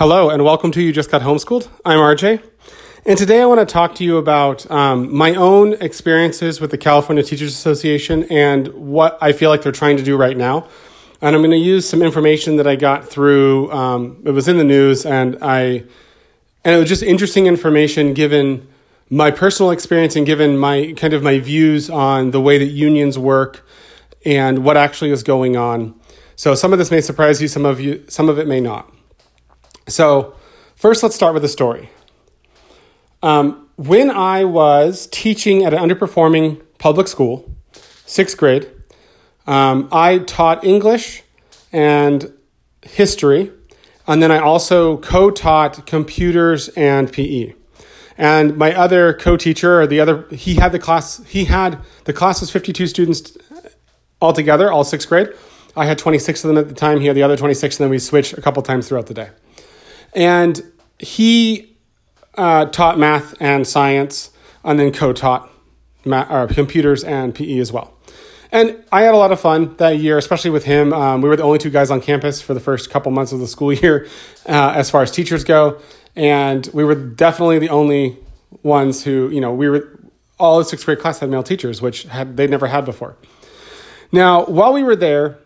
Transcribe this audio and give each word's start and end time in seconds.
Hello, 0.00 0.30
and 0.30 0.42
welcome 0.42 0.70
to 0.70 0.80
You 0.80 0.94
Just 0.94 1.10
Got 1.10 1.20
Homeschooled. 1.20 1.68
I'm 1.84 1.98
RJ, 1.98 2.42
and 3.04 3.18
today 3.18 3.42
I 3.42 3.44
want 3.44 3.60
to 3.60 3.70
talk 3.70 3.94
to 3.96 4.02
you 4.02 4.16
about 4.16 4.68
um, 4.70 5.14
my 5.14 5.34
own 5.34 5.74
experiences 5.74 6.58
with 6.58 6.70
the 6.70 6.78
California 6.78 7.22
Teachers 7.22 7.52
Association 7.52 8.24
and 8.30 8.68
what 8.68 9.18
I 9.20 9.32
feel 9.32 9.50
like 9.50 9.60
they're 9.60 9.72
trying 9.72 9.98
to 9.98 10.02
do 10.02 10.16
right 10.16 10.38
now. 10.38 10.66
And 11.20 11.36
I'm 11.36 11.42
going 11.42 11.50
to 11.50 11.58
use 11.58 11.86
some 11.86 12.00
information 12.00 12.56
that 12.56 12.66
I 12.66 12.76
got 12.76 13.06
through. 13.06 13.70
Um, 13.72 14.22
it 14.24 14.30
was 14.30 14.48
in 14.48 14.56
the 14.56 14.64
news, 14.64 15.04
and 15.04 15.36
I 15.42 15.84
and 16.64 16.74
it 16.74 16.78
was 16.78 16.88
just 16.88 17.02
interesting 17.02 17.46
information 17.46 18.14
given 18.14 18.66
my 19.10 19.30
personal 19.30 19.70
experience 19.70 20.16
and 20.16 20.24
given 20.24 20.56
my 20.56 20.94
kind 20.96 21.12
of 21.12 21.22
my 21.22 21.40
views 21.40 21.90
on 21.90 22.30
the 22.30 22.40
way 22.40 22.56
that 22.56 22.68
unions 22.68 23.18
work 23.18 23.66
and 24.24 24.64
what 24.64 24.78
actually 24.78 25.10
is 25.10 25.22
going 25.22 25.58
on. 25.58 25.94
So 26.36 26.54
some 26.54 26.72
of 26.72 26.78
this 26.78 26.90
may 26.90 27.02
surprise 27.02 27.42
you, 27.42 27.48
some 27.48 27.66
of 27.66 27.82
you, 27.82 28.02
some 28.08 28.30
of 28.30 28.38
it 28.38 28.48
may 28.48 28.60
not. 28.60 28.90
So, 29.90 30.34
first, 30.76 31.02
let's 31.02 31.16
start 31.16 31.34
with 31.34 31.42
the 31.42 31.48
story. 31.48 31.90
Um, 33.22 33.68
when 33.76 34.10
I 34.10 34.44
was 34.44 35.08
teaching 35.10 35.64
at 35.64 35.74
an 35.74 35.80
underperforming 35.80 36.62
public 36.78 37.08
school, 37.08 37.50
sixth 38.06 38.36
grade, 38.36 38.70
um, 39.46 39.88
I 39.90 40.18
taught 40.18 40.64
English 40.64 41.22
and 41.72 42.32
history, 42.82 43.50
and 44.06 44.22
then 44.22 44.30
I 44.30 44.38
also 44.38 44.98
co 44.98 45.30
taught 45.30 45.86
computers 45.86 46.68
and 46.70 47.12
PE. 47.12 47.54
And 48.16 48.56
my 48.56 48.74
other 48.74 49.12
co 49.14 49.36
teacher, 49.36 49.86
the 49.86 49.98
other, 49.98 50.26
he 50.30 50.54
had 50.54 50.72
the 50.72 50.78
class, 50.78 51.24
he 51.26 51.46
had 51.46 51.78
the 52.04 52.12
class 52.12 52.40
was 52.40 52.50
52 52.50 52.86
students 52.86 53.36
altogether, 54.20 54.70
all 54.70 54.84
sixth 54.84 55.08
grade. 55.08 55.30
I 55.76 55.86
had 55.86 55.98
26 55.98 56.44
of 56.44 56.48
them 56.48 56.58
at 56.58 56.68
the 56.68 56.74
time. 56.74 57.00
He 57.00 57.06
had 57.06 57.16
the 57.16 57.22
other 57.22 57.36
26, 57.36 57.78
and 57.78 57.84
then 57.84 57.90
we 57.90 57.98
switched 57.98 58.34
a 58.34 58.42
couple 58.42 58.62
times 58.62 58.88
throughout 58.88 59.06
the 59.06 59.14
day. 59.14 59.30
And 60.12 60.60
he 60.98 61.76
uh, 62.34 62.66
taught 62.66 62.98
math 62.98 63.34
and 63.40 63.66
science, 63.66 64.30
and 64.64 64.78
then 64.78 64.92
co-taught 64.92 65.50
math, 66.04 66.30
or 66.30 66.46
computers 66.52 67.04
and 67.04 67.34
PE 67.34 67.58
as 67.58 67.72
well. 67.72 67.94
And 68.52 68.82
I 68.90 69.02
had 69.02 69.14
a 69.14 69.16
lot 69.16 69.30
of 69.30 69.40
fun 69.40 69.76
that 69.76 69.98
year, 69.98 70.18
especially 70.18 70.50
with 70.50 70.64
him. 70.64 70.92
Um, 70.92 71.20
we 71.20 71.28
were 71.28 71.36
the 71.36 71.44
only 71.44 71.58
two 71.58 71.70
guys 71.70 71.90
on 71.90 72.00
campus 72.00 72.42
for 72.42 72.52
the 72.52 72.60
first 72.60 72.90
couple 72.90 73.12
months 73.12 73.32
of 73.32 73.38
the 73.38 73.46
school 73.46 73.72
year, 73.84 74.08
uh, 74.46 74.72
as 74.74 74.90
far 74.90 75.02
as 75.02 75.10
teachers 75.10 75.44
go, 75.44 75.80
and 76.16 76.68
we 76.72 76.84
were 76.84 76.94
definitely 76.94 77.58
the 77.58 77.68
only 77.68 78.16
ones 78.62 79.04
who, 79.04 79.30
you 79.30 79.40
know, 79.40 79.54
we 79.54 79.68
were 79.68 79.98
all 80.38 80.58
the 80.58 80.64
sixth 80.64 80.86
grade 80.86 80.98
class 80.98 81.20
had 81.20 81.30
male 81.30 81.42
teachers, 81.42 81.80
which 81.80 82.04
had 82.04 82.36
they'd 82.36 82.50
never 82.50 82.66
had 82.66 82.84
before. 82.84 83.16
Now, 84.10 84.44
while 84.46 84.72
we 84.72 84.82
were 84.82 84.96
there, 84.96 85.38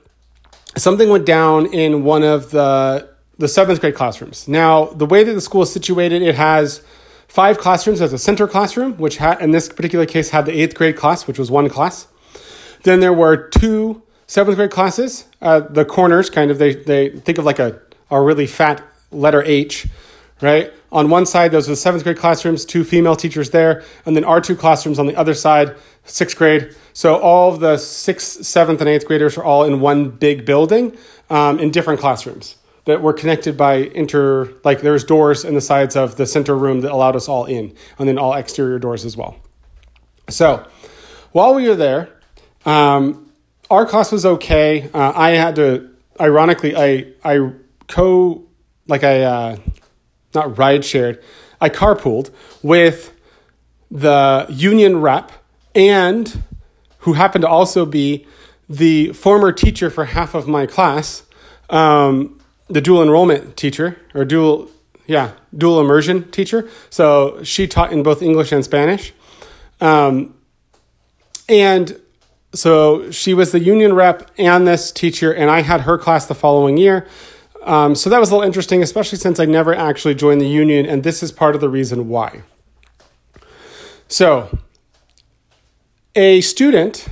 something 0.76 1.10
went 1.10 1.26
down 1.26 1.66
in 1.66 2.04
one 2.04 2.22
of 2.22 2.50
the 2.50 3.13
the 3.38 3.48
seventh 3.48 3.80
grade 3.80 3.94
classrooms. 3.94 4.46
Now, 4.46 4.86
the 4.86 5.06
way 5.06 5.24
that 5.24 5.32
the 5.32 5.40
school 5.40 5.62
is 5.62 5.72
situated, 5.72 6.22
it 6.22 6.34
has 6.34 6.82
five 7.26 7.58
classrooms 7.58 8.00
as 8.00 8.12
a 8.12 8.18
center 8.18 8.46
classroom, 8.46 8.96
which 8.96 9.16
had, 9.16 9.40
in 9.40 9.50
this 9.50 9.68
particular 9.68 10.06
case 10.06 10.30
had 10.30 10.46
the 10.46 10.52
eighth 10.52 10.74
grade 10.74 10.96
class, 10.96 11.26
which 11.26 11.38
was 11.38 11.50
one 11.50 11.68
class. 11.68 12.06
Then 12.84 13.00
there 13.00 13.12
were 13.12 13.36
two 13.48 14.02
seventh 14.26 14.56
grade 14.56 14.70
classes. 14.70 15.26
Uh, 15.42 15.60
the 15.60 15.84
corners, 15.84 16.30
kind 16.30 16.50
of, 16.50 16.58
they, 16.58 16.74
they 16.74 17.08
think 17.10 17.38
of 17.38 17.44
like 17.44 17.58
a, 17.58 17.80
a 18.10 18.20
really 18.20 18.46
fat 18.46 18.82
letter 19.10 19.42
H, 19.42 19.88
right? 20.40 20.72
On 20.92 21.10
one 21.10 21.26
side, 21.26 21.50
those 21.50 21.66
were 21.66 21.72
the 21.72 21.76
seventh 21.76 22.04
grade 22.04 22.18
classrooms, 22.18 22.64
two 22.64 22.84
female 22.84 23.16
teachers 23.16 23.50
there, 23.50 23.82
and 24.06 24.14
then 24.14 24.24
our 24.24 24.40
two 24.40 24.54
classrooms 24.54 24.98
on 24.98 25.06
the 25.06 25.16
other 25.16 25.34
side, 25.34 25.74
sixth 26.04 26.36
grade. 26.36 26.74
So 26.92 27.16
all 27.16 27.52
of 27.52 27.58
the 27.58 27.78
sixth, 27.78 28.44
seventh, 28.44 28.80
and 28.80 28.88
eighth 28.88 29.06
graders 29.06 29.36
are 29.36 29.42
all 29.42 29.64
in 29.64 29.80
one 29.80 30.10
big 30.10 30.44
building 30.44 30.96
um, 31.30 31.58
in 31.58 31.72
different 31.72 31.98
classrooms 31.98 32.56
that 32.84 33.00
were 33.00 33.12
connected 33.12 33.56
by 33.56 33.74
inter 33.76 34.52
like 34.64 34.80
there's 34.80 35.04
doors 35.04 35.44
in 35.44 35.54
the 35.54 35.60
sides 35.60 35.96
of 35.96 36.16
the 36.16 36.26
center 36.26 36.56
room 36.56 36.80
that 36.82 36.92
allowed 36.92 37.16
us 37.16 37.28
all 37.28 37.44
in 37.46 37.74
and 37.98 38.08
then 38.08 38.18
all 38.18 38.34
exterior 38.34 38.78
doors 38.78 39.04
as 39.04 39.16
well. 39.16 39.36
So 40.28 40.66
while 41.32 41.54
we 41.54 41.68
were 41.68 41.74
there 41.74 42.10
um, 42.66 43.30
our 43.70 43.86
class 43.86 44.12
was 44.12 44.26
okay. 44.26 44.90
Uh, 44.92 45.12
i 45.14 45.30
had 45.30 45.56
to 45.56 45.90
ironically 46.20 46.76
i 46.76 47.06
i 47.24 47.50
co 47.88 48.44
like 48.86 49.02
i 49.04 49.22
uh, 49.22 49.56
not 50.34 50.58
ride 50.58 50.84
shared 50.84 51.22
i 51.60 51.68
carpooled 51.68 52.30
with 52.62 53.12
the 53.90 54.46
union 54.48 55.00
rep 55.00 55.32
and 55.74 56.42
who 56.98 57.14
happened 57.14 57.42
to 57.42 57.48
also 57.48 57.84
be 57.84 58.26
the 58.68 59.12
former 59.12 59.52
teacher 59.52 59.90
for 59.90 60.06
half 60.06 60.34
of 60.34 60.48
my 60.48 60.66
class 60.66 61.22
um, 61.70 62.40
the 62.68 62.80
dual 62.80 63.02
enrollment 63.02 63.56
teacher 63.56 63.98
or 64.14 64.24
dual 64.24 64.70
yeah 65.06 65.32
dual 65.56 65.80
immersion 65.80 66.30
teacher. 66.30 66.68
So 66.90 67.42
she 67.42 67.66
taught 67.66 67.92
in 67.92 68.02
both 68.02 68.22
english 68.22 68.52
and 68.52 68.64
spanish. 68.64 69.12
Um, 69.80 70.34
and 71.48 72.00
so 72.54 73.10
she 73.10 73.34
was 73.34 73.52
the 73.52 73.60
union 73.60 73.94
rep 73.94 74.30
and 74.38 74.66
this 74.66 74.92
teacher 74.92 75.32
and 75.32 75.50
i 75.50 75.60
had 75.62 75.82
her 75.82 75.98
class 75.98 76.26
the 76.26 76.34
following 76.34 76.76
year. 76.76 77.06
Um, 77.62 77.94
so 77.94 78.10
that 78.10 78.20
was 78.20 78.30
a 78.30 78.34
little 78.34 78.46
interesting 78.46 78.82
especially 78.82 79.18
since 79.18 79.38
i 79.40 79.44
never 79.44 79.74
actually 79.74 80.14
joined 80.14 80.40
the 80.40 80.48
union 80.48 80.86
and 80.86 81.02
this 81.02 81.22
is 81.22 81.32
part 81.32 81.54
of 81.54 81.60
the 81.60 81.68
reason 81.68 82.08
why. 82.08 82.42
So 84.08 84.58
a 86.14 86.40
student 86.42 87.08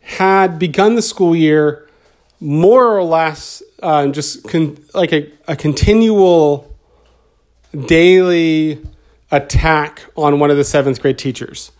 had 0.00 0.58
begun 0.58 0.94
the 0.94 1.02
school 1.02 1.34
year 1.34 1.88
more 2.40 2.96
or 2.96 3.02
less 3.02 3.62
uh, 3.82 4.08
just 4.08 4.48
con- 4.48 4.78
like 4.94 5.12
a, 5.12 5.30
a 5.48 5.56
continual 5.56 6.76
daily 7.86 8.80
attack 9.30 10.02
on 10.16 10.38
one 10.38 10.50
of 10.50 10.56
the 10.56 10.64
seventh 10.64 11.00
grade 11.00 11.18
teachers. 11.18 11.72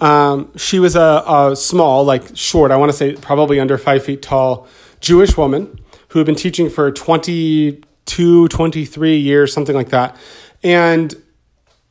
Um, 0.00 0.56
she 0.56 0.78
was 0.78 0.96
a, 0.96 1.22
a, 1.26 1.56
small, 1.56 2.04
like 2.04 2.36
short, 2.36 2.70
I 2.70 2.76
want 2.76 2.90
to 2.90 2.96
say 2.96 3.14
probably 3.14 3.60
under 3.60 3.78
five 3.78 4.04
feet 4.04 4.22
tall 4.22 4.66
Jewish 5.00 5.36
woman 5.36 5.80
who 6.08 6.18
had 6.18 6.26
been 6.26 6.34
teaching 6.34 6.68
for 6.68 6.90
22, 6.90 8.48
23 8.48 9.16
years, 9.16 9.52
something 9.52 9.74
like 9.74 9.90
that. 9.90 10.16
And 10.62 11.14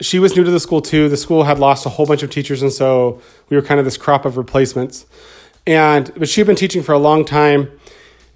she 0.02 0.20
was 0.20 0.36
new 0.36 0.44
to 0.44 0.52
the 0.52 0.60
school 0.60 0.82
too. 0.82 1.10
The 1.10 1.18
school 1.18 1.44
had 1.44 1.60
lost 1.60 1.86
a 1.86 1.90
whole 1.90 2.06
bunch 2.06 2.24
of 2.24 2.30
teachers, 2.30 2.62
and 2.62 2.72
so 2.72 3.22
we 3.50 3.56
were 3.56 3.64
kind 3.64 3.80
of 3.80 3.86
this 3.86 3.98
crop 3.98 4.26
of 4.26 4.38
replacements. 4.38 5.06
And 5.66 6.12
but 6.16 6.28
she 6.28 6.42
had 6.42 6.48
been 6.48 6.56
teaching 6.56 6.84
for 6.84 6.92
a 6.92 6.98
long 6.98 7.24
time 7.24 7.72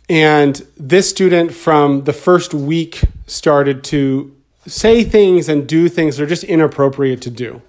and 0.09 0.65
this 0.77 1.09
student, 1.09 1.53
from 1.53 2.03
the 2.03 2.13
first 2.13 2.53
week, 2.53 3.01
started 3.25 3.83
to 3.85 4.33
say 4.65 5.03
things 5.03 5.49
and 5.49 5.67
do 5.67 5.89
things 5.89 6.17
that 6.17 6.23
are 6.23 6.27
just 6.27 6.43
inappropriate 6.43 7.21
to 7.21 7.29
do. 7.29 7.61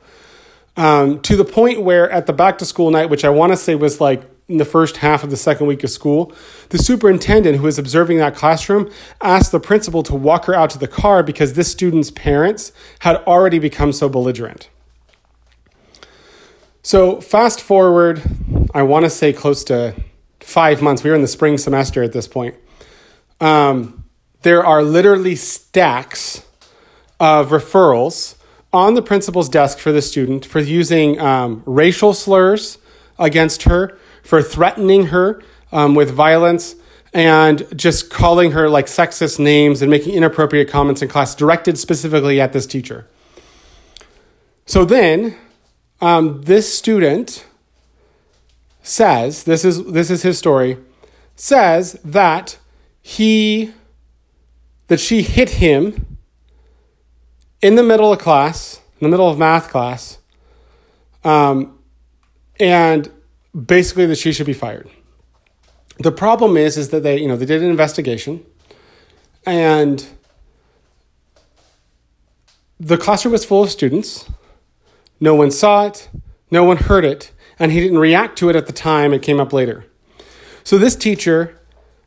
Um, 0.76 1.20
to 1.22 1.34
the 1.34 1.44
point 1.44 1.82
where 1.82 2.08
at 2.10 2.26
the 2.26 2.32
back 2.32 2.58
to 2.58 2.64
school 2.64 2.90
night, 2.90 3.10
which 3.10 3.24
I 3.24 3.30
want 3.30 3.52
to 3.52 3.56
say 3.56 3.74
was 3.74 4.00
like 4.00 4.22
in 4.48 4.58
the 4.58 4.64
first 4.64 4.98
half 4.98 5.24
of 5.24 5.30
the 5.30 5.36
second 5.36 5.66
week 5.66 5.82
of 5.82 5.90
school, 5.90 6.32
the 6.68 6.78
superintendent 6.78 7.56
who 7.56 7.64
was 7.64 7.78
observing 7.78 8.18
that 8.18 8.34
classroom 8.34 8.90
asked 9.20 9.50
the 9.50 9.60
principal 9.60 10.02
to 10.04 10.14
walk 10.14 10.44
her 10.44 10.54
out 10.54 10.70
to 10.70 10.78
the 10.78 10.88
car 10.88 11.22
because 11.24 11.54
this 11.54 11.70
student's 11.70 12.10
parents 12.12 12.72
had 13.00 13.16
already 13.26 13.58
become 13.58 13.92
so 13.92 14.08
belligerent. 14.08 14.68
So, 16.82 17.20
fast 17.20 17.60
forward, 17.60 18.22
I 18.72 18.82
want 18.82 19.04
to 19.04 19.10
say 19.10 19.32
close 19.32 19.64
to 19.64 19.94
five 20.48 20.80
months. 20.80 21.04
We 21.04 21.10
were 21.10 21.16
in 21.16 21.20
the 21.20 21.28
spring 21.28 21.58
semester 21.58 22.02
at 22.02 22.12
this 22.12 22.26
point. 22.26 22.54
Um, 23.38 24.04
there 24.42 24.64
are 24.64 24.82
literally 24.82 25.36
stacks 25.36 26.42
of 27.20 27.50
referrals 27.50 28.36
on 28.72 28.94
the 28.94 29.02
principal's 29.02 29.50
desk 29.50 29.78
for 29.78 29.92
the 29.92 30.00
student 30.00 30.46
for 30.46 30.60
using 30.60 31.20
um, 31.20 31.62
racial 31.66 32.14
slurs 32.14 32.78
against 33.18 33.64
her, 33.64 33.98
for 34.22 34.40
threatening 34.40 35.08
her 35.08 35.42
um, 35.70 35.94
with 35.94 36.10
violence, 36.10 36.76
and 37.12 37.66
just 37.76 38.08
calling 38.08 38.52
her 38.52 38.70
like 38.70 38.86
sexist 38.86 39.38
names 39.38 39.82
and 39.82 39.90
making 39.90 40.14
inappropriate 40.14 40.68
comments 40.68 41.02
in 41.02 41.08
class 41.08 41.34
directed 41.34 41.76
specifically 41.76 42.40
at 42.40 42.54
this 42.54 42.66
teacher. 42.66 43.06
So 44.64 44.86
then, 44.86 45.36
um, 46.00 46.42
this 46.42 46.74
student 46.74 47.44
says 48.88 49.44
this 49.44 49.64
is 49.64 49.84
this 49.84 50.10
is 50.10 50.22
his 50.22 50.38
story 50.38 50.78
says 51.36 51.98
that 52.04 52.58
he 53.02 53.72
that 54.88 54.98
she 54.98 55.22
hit 55.22 55.50
him 55.50 56.18
in 57.60 57.74
the 57.74 57.82
middle 57.82 58.12
of 58.12 58.18
class 58.18 58.80
in 59.00 59.04
the 59.04 59.08
middle 59.08 59.28
of 59.28 59.38
math 59.38 59.68
class 59.68 60.18
um, 61.24 61.78
and 62.58 63.10
basically 63.66 64.06
that 64.06 64.16
she 64.16 64.32
should 64.32 64.46
be 64.46 64.52
fired. 64.52 64.88
The 65.98 66.12
problem 66.12 66.56
is 66.56 66.76
is 66.76 66.90
that 66.90 67.02
they 67.02 67.18
you 67.20 67.28
know 67.28 67.36
they 67.36 67.46
did 67.46 67.62
an 67.62 67.70
investigation 67.70 68.44
and 69.44 70.06
the 72.80 72.96
classroom 72.96 73.32
was 73.32 73.44
full 73.44 73.64
of 73.64 73.70
students. 73.70 74.28
No 75.20 75.34
one 75.34 75.50
saw 75.50 75.86
it. 75.86 76.08
No 76.50 76.62
one 76.62 76.76
heard 76.76 77.04
it 77.04 77.32
and 77.58 77.72
he 77.72 77.80
didn't 77.80 77.98
react 77.98 78.38
to 78.38 78.48
it 78.48 78.56
at 78.56 78.66
the 78.66 78.72
time, 78.72 79.12
it 79.12 79.22
came 79.22 79.40
up 79.40 79.52
later. 79.52 79.84
So 80.64 80.78
this 80.78 80.96
teacher, 80.96 81.58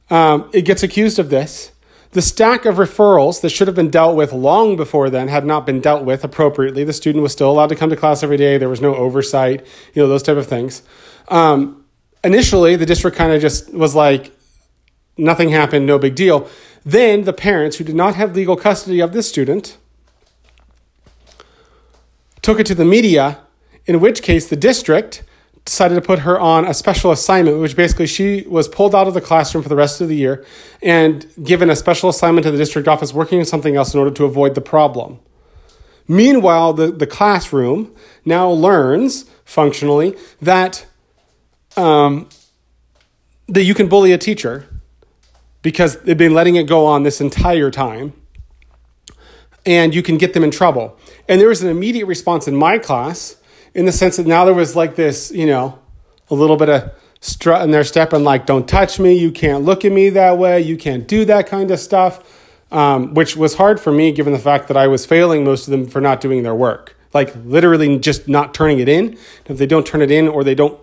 um, 0.09 0.49
it 0.53 0.63
gets 0.63 0.83
accused 0.83 1.19
of 1.19 1.29
this. 1.29 1.71
The 2.11 2.21
stack 2.21 2.65
of 2.65 2.75
referrals 2.75 3.41
that 3.41 3.49
should 3.49 3.67
have 3.67 3.75
been 3.75 3.89
dealt 3.89 4.17
with 4.17 4.33
long 4.33 4.75
before 4.75 5.09
then 5.09 5.29
had 5.29 5.45
not 5.45 5.65
been 5.65 5.79
dealt 5.79 6.03
with 6.03 6.23
appropriately. 6.23 6.83
The 6.83 6.91
student 6.91 7.23
was 7.23 7.31
still 7.31 7.49
allowed 7.49 7.69
to 7.69 7.75
come 7.75 7.89
to 7.89 7.95
class 7.95 8.21
every 8.21 8.37
day. 8.37 8.57
There 8.57 8.67
was 8.67 8.81
no 8.81 8.93
oversight, 8.95 9.65
you 9.93 10.01
know, 10.01 10.09
those 10.09 10.23
type 10.23 10.35
of 10.35 10.45
things. 10.45 10.83
Um, 11.29 11.85
initially, 12.23 12.75
the 12.75 12.85
district 12.85 13.15
kind 13.15 13.31
of 13.31 13.41
just 13.41 13.73
was 13.73 13.95
like, 13.95 14.35
nothing 15.17 15.49
happened, 15.49 15.85
no 15.85 15.97
big 15.97 16.15
deal. 16.15 16.49
Then 16.83 17.23
the 17.23 17.33
parents 17.33 17.77
who 17.77 17.83
did 17.83 17.95
not 17.95 18.15
have 18.15 18.35
legal 18.35 18.57
custody 18.57 18.99
of 18.99 19.13
this 19.13 19.29
student 19.29 19.77
took 22.41 22.59
it 22.59 22.65
to 22.65 22.75
the 22.75 22.85
media, 22.85 23.39
in 23.85 23.99
which 23.99 24.21
case 24.21 24.49
the 24.49 24.55
district 24.55 25.23
decided 25.65 25.95
to 25.95 26.01
put 26.01 26.19
her 26.19 26.39
on 26.39 26.65
a 26.65 26.73
special 26.73 27.11
assignment, 27.11 27.59
which 27.59 27.75
basically 27.75 28.07
she 28.07 28.45
was 28.47 28.67
pulled 28.67 28.95
out 28.95 29.07
of 29.07 29.13
the 29.13 29.21
classroom 29.21 29.61
for 29.63 29.69
the 29.69 29.75
rest 29.75 30.01
of 30.01 30.07
the 30.07 30.15
year 30.15 30.43
and 30.81 31.27
given 31.43 31.69
a 31.69 31.75
special 31.75 32.09
assignment 32.09 32.43
to 32.43 32.51
the 32.51 32.57
district 32.57 32.87
office 32.87 33.13
working 33.13 33.39
on 33.39 33.45
something 33.45 33.75
else 33.75 33.93
in 33.93 33.99
order 33.99 34.11
to 34.11 34.25
avoid 34.25 34.55
the 34.55 34.61
problem. 34.61 35.19
Meanwhile, 36.07 36.73
the, 36.73 36.91
the 36.91 37.07
classroom 37.07 37.95
now 38.25 38.49
learns 38.49 39.25
functionally 39.45 40.15
that, 40.41 40.85
um, 41.77 42.27
that 43.47 43.63
you 43.63 43.73
can 43.73 43.87
bully 43.87 44.11
a 44.11 44.17
teacher 44.17 44.67
because 45.61 46.01
they've 46.01 46.17
been 46.17 46.33
letting 46.33 46.55
it 46.55 46.63
go 46.63 46.85
on 46.85 47.03
this 47.03 47.21
entire 47.21 47.69
time 47.69 48.13
and 49.65 49.93
you 49.93 50.01
can 50.01 50.17
get 50.17 50.33
them 50.33 50.43
in 50.43 50.49
trouble. 50.49 50.97
And 51.29 51.39
there 51.39 51.49
was 51.49 51.61
an 51.61 51.69
immediate 51.69 52.07
response 52.07 52.47
in 52.47 52.55
my 52.55 52.79
class 52.79 53.37
in 53.73 53.85
the 53.85 53.91
sense 53.91 54.17
that 54.17 54.27
now 54.27 54.45
there 54.45 54.53
was 54.53 54.75
like 54.75 54.95
this, 54.95 55.31
you 55.31 55.45
know, 55.45 55.79
a 56.29 56.35
little 56.35 56.57
bit 56.57 56.69
of 56.69 56.91
strut 57.19 57.61
in 57.61 57.71
their 57.71 57.83
step 57.83 58.13
and 58.13 58.23
like, 58.23 58.45
don't 58.45 58.67
touch 58.67 58.99
me, 58.99 59.13
you 59.13 59.31
can't 59.31 59.63
look 59.63 59.85
at 59.85 59.91
me 59.91 60.09
that 60.09 60.37
way, 60.37 60.59
you 60.59 60.75
can't 60.75 61.07
do 61.07 61.23
that 61.25 61.47
kind 61.47 61.71
of 61.71 61.79
stuff, 61.79 62.23
um, 62.71 63.13
which 63.13 63.37
was 63.37 63.55
hard 63.55 63.79
for 63.79 63.91
me 63.91 64.11
given 64.11 64.33
the 64.33 64.39
fact 64.39 64.67
that 64.67 64.77
I 64.77 64.87
was 64.87 65.05
failing 65.05 65.43
most 65.43 65.67
of 65.67 65.71
them 65.71 65.87
for 65.87 66.01
not 66.01 66.19
doing 66.19 66.43
their 66.43 66.55
work. 66.55 66.95
Like 67.13 67.33
literally 67.45 67.99
just 67.99 68.27
not 68.27 68.53
turning 68.53 68.79
it 68.79 68.89
in. 68.89 69.17
If 69.45 69.57
they 69.57 69.65
don't 69.65 69.85
turn 69.85 70.01
it 70.01 70.11
in 70.11 70.27
or 70.27 70.43
they 70.43 70.55
don't 70.55 70.79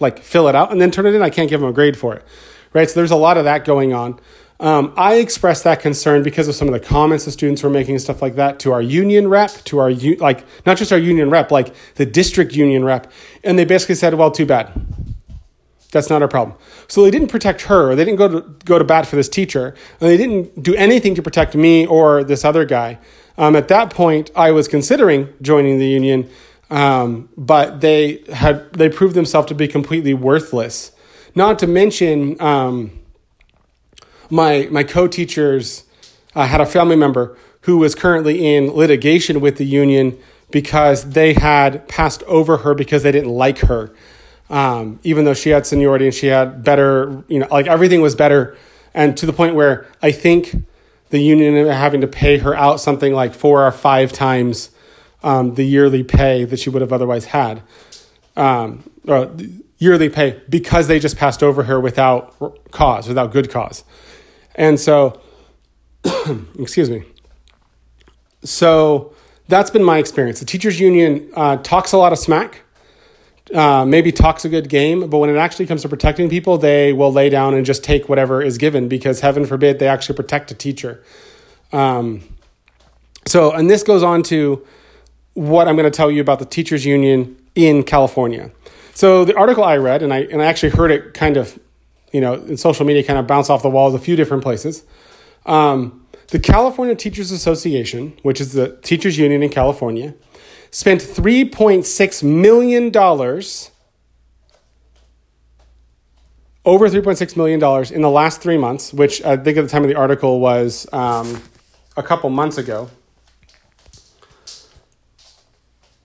like 0.00 0.18
fill 0.18 0.48
it 0.48 0.54
out 0.54 0.72
and 0.72 0.80
then 0.80 0.90
turn 0.90 1.06
it 1.06 1.14
in, 1.14 1.22
I 1.22 1.30
can't 1.30 1.48
give 1.48 1.60
them 1.60 1.68
a 1.68 1.72
grade 1.72 1.96
for 1.96 2.14
it. 2.14 2.24
Right? 2.72 2.88
So 2.88 2.98
there's 3.00 3.10
a 3.10 3.16
lot 3.16 3.36
of 3.36 3.44
that 3.44 3.64
going 3.64 3.92
on. 3.92 4.18
Um, 4.58 4.94
I 4.96 5.16
expressed 5.16 5.64
that 5.64 5.80
concern 5.80 6.22
because 6.22 6.48
of 6.48 6.54
some 6.54 6.66
of 6.68 6.72
the 6.72 6.80
comments 6.80 7.26
the 7.26 7.30
students 7.30 7.62
were 7.62 7.70
making 7.70 7.94
and 7.94 8.02
stuff 8.02 8.22
like 8.22 8.36
that 8.36 8.58
to 8.60 8.72
our 8.72 8.80
union 8.80 9.28
rep, 9.28 9.50
to 9.64 9.78
our 9.78 9.90
like 9.90 10.44
not 10.64 10.78
just 10.78 10.92
our 10.92 10.98
union 10.98 11.28
rep, 11.28 11.50
like 11.50 11.74
the 11.96 12.06
district 12.06 12.54
union 12.54 12.84
rep, 12.84 13.10
and 13.44 13.58
they 13.58 13.66
basically 13.66 13.96
said, 13.96 14.14
"Well, 14.14 14.30
too 14.30 14.46
bad. 14.46 14.72
That's 15.92 16.08
not 16.08 16.22
our 16.22 16.28
problem." 16.28 16.56
So 16.88 17.02
they 17.02 17.10
didn't 17.10 17.28
protect 17.28 17.62
her. 17.62 17.94
They 17.94 18.04
didn't 18.04 18.18
go 18.18 18.28
to 18.28 18.40
go 18.64 18.78
to 18.78 18.84
bat 18.84 19.06
for 19.06 19.16
this 19.16 19.28
teacher, 19.28 19.74
and 20.00 20.08
they 20.08 20.16
didn't 20.16 20.62
do 20.62 20.74
anything 20.74 21.14
to 21.16 21.22
protect 21.22 21.54
me 21.54 21.86
or 21.86 22.24
this 22.24 22.44
other 22.44 22.64
guy. 22.64 22.98
Um, 23.36 23.56
at 23.56 23.68
that 23.68 23.90
point, 23.90 24.30
I 24.34 24.52
was 24.52 24.68
considering 24.68 25.34
joining 25.42 25.78
the 25.78 25.86
union, 25.86 26.30
um, 26.70 27.28
but 27.36 27.82
they 27.82 28.24
had 28.32 28.72
they 28.72 28.88
proved 28.88 29.14
themselves 29.14 29.48
to 29.48 29.54
be 29.54 29.68
completely 29.68 30.14
worthless. 30.14 30.92
Not 31.34 31.58
to 31.58 31.66
mention. 31.66 32.40
My 34.30 34.68
my 34.70 34.82
co-teachers 34.82 35.84
uh, 36.34 36.46
had 36.46 36.60
a 36.60 36.66
family 36.66 36.96
member 36.96 37.36
who 37.62 37.78
was 37.78 37.94
currently 37.94 38.54
in 38.54 38.70
litigation 38.70 39.40
with 39.40 39.56
the 39.56 39.64
union 39.64 40.18
because 40.50 41.10
they 41.10 41.32
had 41.32 41.88
passed 41.88 42.22
over 42.24 42.58
her 42.58 42.74
because 42.74 43.02
they 43.02 43.12
didn't 43.12 43.30
like 43.30 43.58
her. 43.60 43.92
Um, 44.48 45.00
even 45.02 45.24
though 45.24 45.34
she 45.34 45.50
had 45.50 45.66
seniority 45.66 46.04
and 46.04 46.14
she 46.14 46.28
had 46.28 46.62
better 46.62 47.24
you 47.28 47.40
know 47.40 47.48
like 47.50 47.66
everything 47.66 48.00
was 48.00 48.14
better. 48.14 48.56
And 48.94 49.16
to 49.18 49.26
the 49.26 49.32
point 49.32 49.54
where 49.54 49.86
i 50.02 50.10
think 50.10 50.56
the 51.10 51.18
union 51.18 51.66
having 51.66 52.00
to 52.00 52.06
pay 52.06 52.38
her 52.38 52.54
out 52.54 52.80
something 52.80 53.12
like 53.12 53.34
four 53.34 53.66
or 53.66 53.70
five 53.70 54.12
times 54.12 54.70
um, 55.22 55.54
the 55.54 55.64
yearly 55.64 56.02
pay 56.02 56.44
that 56.44 56.58
she 56.58 56.70
would 56.70 56.82
have 56.82 56.92
otherwise 56.92 57.26
had. 57.26 57.62
Um, 58.36 58.88
or 59.06 59.30
yearly 59.78 60.08
pay 60.08 60.40
because 60.48 60.88
they 60.88 60.98
just 60.98 61.16
passed 61.16 61.42
over 61.42 61.64
her 61.64 61.80
without 61.80 62.34
cause 62.70 63.08
without 63.08 63.32
good 63.32 63.50
cause 63.50 63.84
and 64.56 64.80
so, 64.80 65.20
excuse 66.58 66.90
me. 66.90 67.04
So 68.42 69.14
that's 69.48 69.70
been 69.70 69.84
my 69.84 69.98
experience. 69.98 70.40
The 70.40 70.46
teachers 70.46 70.80
union 70.80 71.30
uh, 71.34 71.58
talks 71.58 71.92
a 71.92 71.98
lot 71.98 72.12
of 72.12 72.18
smack, 72.18 72.62
uh, 73.54 73.84
maybe 73.84 74.10
talks 74.10 74.44
a 74.44 74.48
good 74.48 74.68
game, 74.68 75.08
but 75.08 75.18
when 75.18 75.30
it 75.30 75.36
actually 75.36 75.66
comes 75.66 75.82
to 75.82 75.88
protecting 75.88 76.28
people, 76.28 76.58
they 76.58 76.92
will 76.92 77.12
lay 77.12 77.28
down 77.28 77.54
and 77.54 77.64
just 77.64 77.84
take 77.84 78.08
whatever 78.08 78.42
is 78.42 78.58
given 78.58 78.88
because 78.88 79.20
heaven 79.20 79.46
forbid 79.46 79.78
they 79.78 79.86
actually 79.86 80.16
protect 80.16 80.50
a 80.50 80.54
teacher. 80.54 81.02
Um, 81.72 82.22
so, 83.26 83.52
and 83.52 83.70
this 83.70 83.82
goes 83.82 84.02
on 84.02 84.22
to 84.24 84.66
what 85.34 85.68
I'm 85.68 85.76
going 85.76 85.90
to 85.90 85.96
tell 85.96 86.10
you 86.10 86.20
about 86.20 86.38
the 86.38 86.46
teachers 86.46 86.86
union 86.86 87.36
in 87.54 87.82
California. 87.82 88.50
So 88.94 89.24
the 89.24 89.36
article 89.36 89.62
I 89.62 89.76
read, 89.76 90.02
and 90.02 90.12
I 90.12 90.20
and 90.20 90.40
I 90.40 90.46
actually 90.46 90.70
heard 90.70 90.90
it 90.90 91.12
kind 91.12 91.36
of 91.36 91.58
you 92.16 92.22
know, 92.22 92.56
social 92.56 92.86
media 92.86 93.04
kind 93.04 93.18
of 93.18 93.26
bounce 93.26 93.50
off 93.50 93.62
the 93.62 93.68
walls 93.68 93.92
a 93.92 93.98
few 93.98 94.16
different 94.16 94.42
places. 94.42 94.84
Um, 95.44 96.06
the 96.28 96.38
California 96.38 96.94
Teachers 96.94 97.30
Association, 97.30 98.18
which 98.22 98.40
is 98.40 98.54
the 98.54 98.78
teachers 98.78 99.18
union 99.18 99.42
in 99.42 99.50
California, 99.50 100.14
spent 100.70 101.02
$3.6 101.02 102.22
million, 102.22 102.86
over 106.64 106.88
$3.6 106.88 107.36
million 107.36 107.92
in 107.92 108.00
the 108.00 108.08
last 108.08 108.40
three 108.40 108.56
months, 108.56 108.94
which 108.94 109.22
I 109.22 109.36
think 109.36 109.58
at 109.58 109.60
the 109.60 109.68
time 109.68 109.82
of 109.82 109.88
the 109.88 109.94
article 109.94 110.40
was 110.40 110.90
um, 110.94 111.42
a 111.98 112.02
couple 112.02 112.30
months 112.30 112.56
ago. 112.56 112.88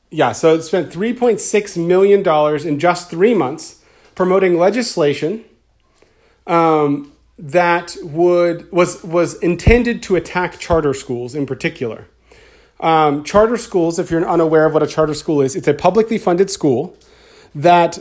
Yeah, 0.09 0.33
so 0.33 0.55
it 0.55 0.63
spent 0.63 0.91
$3.6 0.91 1.87
million 1.87 2.67
in 2.67 2.79
just 2.79 3.09
three 3.09 3.33
months 3.33 3.81
promoting 4.13 4.57
legislation 4.57 5.45
um, 6.51 7.11
that 7.39 7.95
would 8.03 8.71
was 8.71 9.03
was 9.03 9.35
intended 9.35 10.03
to 10.03 10.15
attack 10.15 10.59
charter 10.59 10.93
schools 10.93 11.33
in 11.33 11.45
particular. 11.45 12.07
Um, 12.79 13.23
charter 13.23 13.57
schools, 13.57 13.99
if 13.99 14.11
you're 14.11 14.27
unaware 14.27 14.65
of 14.65 14.73
what 14.73 14.83
a 14.83 14.87
charter 14.87 15.13
school 15.13 15.41
is, 15.41 15.55
it's 15.55 15.67
a 15.67 15.73
publicly 15.73 16.17
funded 16.17 16.49
school 16.49 16.97
that 17.55 17.99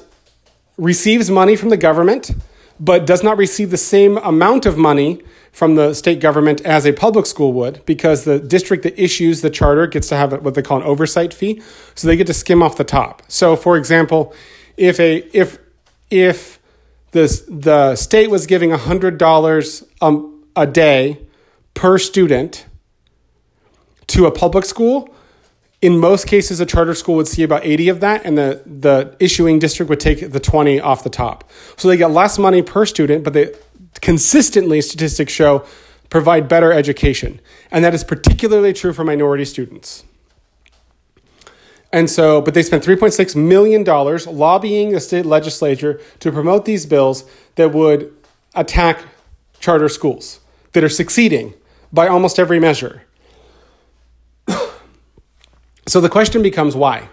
receives 0.77 1.31
money 1.31 1.55
from 1.55 1.69
the 1.69 1.77
government, 1.77 2.31
but 2.79 3.07
does 3.07 3.23
not 3.23 3.37
receive 3.37 3.71
the 3.71 3.77
same 3.77 4.17
amount 4.19 4.65
of 4.67 4.79
money 4.79 5.23
from 5.53 5.75
the 5.75 5.93
state 5.93 6.21
government 6.21 6.61
as 6.63 6.87
a 6.87 6.93
public 6.93 7.27
school 7.27 7.53
would, 7.53 7.85
because 7.85 8.25
the 8.25 8.39
district 8.39 8.83
that 8.85 8.99
issues 8.99 9.43
the 9.43 9.51
charter 9.51 9.87
gets 9.87 10.09
to 10.09 10.17
have 10.17 10.33
what 10.43 10.55
they 10.55 10.63
call 10.63 10.79
an 10.79 10.85
oversight 10.85 11.35
fee, 11.35 11.61
so 11.95 12.09
they 12.09 12.17
get 12.17 12.27
to 12.27 12.35
skim 12.35 12.63
off 12.63 12.77
the 12.77 12.85
top. 12.85 13.23
So, 13.29 13.57
for 13.57 13.77
example, 13.77 14.35
if 14.77 14.99
a 14.99 15.19
if 15.37 15.59
if 16.11 16.60
the, 17.13 17.45
the 17.49 17.97
state 17.97 18.31
was 18.31 18.47
giving 18.47 18.71
$100 18.71 19.89
um, 20.01 20.45
a 20.57 20.67
day 20.67 21.19
per 21.75 21.99
student 21.99 22.67
to 24.09 24.27
a 24.27 24.31
public 24.31 24.65
school. 24.65 25.09
In 25.83 25.99
most 25.99 26.27
cases, 26.27 26.61
a 26.61 26.67
charter 26.67 26.95
school 26.95 27.17
would 27.17 27.29
see 27.29 27.43
about 27.43 27.65
80 27.65 27.89
of 27.89 28.01
that, 28.01 28.25
and 28.25 28.37
the, 28.37 28.63
the 28.67 29.17
issuing 29.19 29.59
district 29.59 29.89
would 29.89 30.01
take 30.01 30.31
the 30.31 30.41
20 30.41 30.79
off 30.81 31.03
the 31.03 31.11
top. 31.11 31.49
So 31.77 31.89
they 31.89 31.97
get 31.97 32.11
less 32.11 32.39
money 32.39 32.61
per 32.61 32.85
student, 32.85 33.25
but 33.25 33.33
they 33.33 33.55
consistently, 34.01 34.81
statistics 34.81 35.33
show, 35.33 35.65
provide 36.11 36.49
better 36.49 36.73
education. 36.73 37.41
And 37.71 37.85
that 37.85 37.95
is 37.95 38.05
particularly 38.05 38.73
true 38.73 38.93
for 38.93 39.05
minority 39.05 39.45
students. 39.45 40.05
And 41.93 42.09
so, 42.09 42.41
but 42.41 42.55
they 42.55 42.63
spent 42.63 42.85
$3.6 42.85 43.35
million 43.37 43.85
lobbying 43.85 44.93
the 44.93 45.01
state 45.01 45.27
legislature 45.27 46.01
to 46.21 46.31
promote 46.31 46.65
these 46.65 46.87
bills 46.87 47.25
that 47.57 47.73
would 47.73 48.15
attack 48.55 49.01
charter 49.59 49.89
schools 49.89 50.41
that 50.73 50.85
are 50.85 50.89
succeeding 50.89 51.55
by 51.93 52.07
almost 52.07 52.39
every 52.39 52.61
measure. 52.61 53.03
so 55.87 56.01
the 56.01 56.09
question 56.09 56.43
becomes 56.43 56.77
why? 56.77 57.09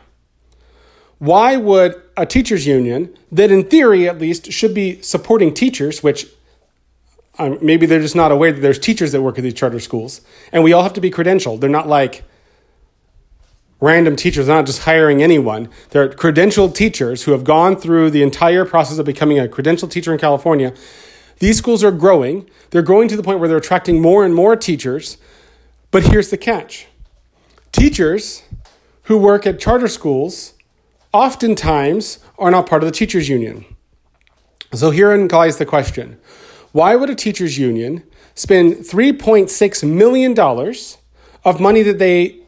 Why 1.18 1.58
would 1.58 2.00
a 2.16 2.26
teachers' 2.26 2.68
union, 2.68 3.16
that 3.32 3.52
in 3.52 3.64
theory 3.64 4.08
at 4.08 4.20
least 4.20 4.52
should 4.52 4.74
be 4.74 5.02
supporting 5.02 5.54
teachers, 5.54 6.04
which 6.04 6.28
um, 7.40 7.58
maybe 7.62 7.86
they're 7.86 8.02
just 8.02 8.16
not 8.16 8.32
aware 8.32 8.52
that 8.52 8.62
there's 8.62 8.80
teachers 8.80 9.12
that 9.12 9.22
work 9.22 9.38
at 9.38 9.44
these 9.44 9.54
charter 9.54 9.80
schools, 9.80 10.22
and 10.52 10.64
we 10.64 10.74
all 10.74 10.84
have 10.84 10.94
to 10.94 11.02
be 11.02 11.12
credentialed. 11.12 11.60
They're 11.60 11.70
not 11.70 11.88
like 11.88 12.24
random 13.80 14.16
teachers, 14.16 14.48
not 14.48 14.66
just 14.66 14.84
hiring 14.84 15.22
anyone. 15.22 15.70
They're 15.90 16.10
credentialed 16.10 16.76
teachers 16.76 17.24
who 17.24 17.32
have 17.32 17.44
gone 17.44 17.76
through 17.76 18.10
the 18.12 18.24
entire 18.24 18.66
process 18.66 18.98
of 18.98 19.06
becoming 19.06 19.40
a 19.40 19.48
credentialed 19.48 19.92
teacher 19.92 20.12
in 20.12 20.20
California. 20.20 20.74
These 21.40 21.58
schools 21.58 21.84
are 21.84 21.92
growing. 21.92 22.50
They're 22.72 22.82
growing 22.82 23.08
to 23.10 23.16
the 23.16 23.24
point 23.24 23.40
where 23.40 23.48
they're 23.48 23.58
attracting 23.58 24.02
more 24.02 24.26
and 24.26 24.34
more 24.34 24.56
teachers. 24.56 25.18
But 25.92 26.04
here's 26.04 26.30
the 26.30 26.38
catch 26.38 26.88
teachers 27.72 28.44
who 29.04 29.18
work 29.18 29.46
at 29.46 29.60
charter 29.60 29.88
schools 29.88 30.54
oftentimes 31.14 32.20
are 32.38 32.52
not 32.52 32.68
part 32.68 32.84
of 32.84 32.88
the 32.88 32.92
teachers' 32.92 33.30
union. 33.30 33.66
So 34.74 34.92
herein 34.92 35.28
lies 35.28 35.58
the 35.58 35.66
question 35.66 36.20
why 36.72 36.96
would 36.96 37.10
a 37.10 37.16
teachers' 37.16 37.58
union 37.58 38.04
spend 38.36 38.76
$3.6 38.76 39.90
million 39.90 40.38
of 41.46 41.60
money 41.60 41.82
that 41.84 42.00
they 42.00 42.40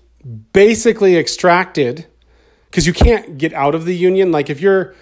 basically 0.54 1.18
extracted 1.18 2.06
because 2.70 2.86
you 2.86 2.94
can't 2.94 3.38
get 3.38 3.54
out 3.54 3.76
of 3.76 3.86
the 3.86 3.96
union. 3.96 4.32
Like 4.32 4.50
if 4.50 4.62
you're 4.62 4.94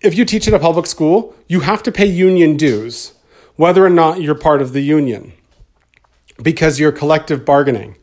if 0.00 0.16
you 0.16 0.24
teach 0.24 0.46
at 0.46 0.54
a 0.54 0.58
public 0.58 0.86
school, 0.86 1.34
you 1.48 1.60
have 1.60 1.82
to 1.82 1.92
pay 1.92 2.06
union 2.06 2.56
dues, 2.56 3.14
whether 3.56 3.84
or 3.84 3.90
not 3.90 4.20
you're 4.20 4.34
part 4.34 4.60
of 4.60 4.72
the 4.72 4.82
union, 4.82 5.32
because 6.42 6.78
you're 6.78 6.92
collective 6.92 7.44
bargaining. 7.44 7.96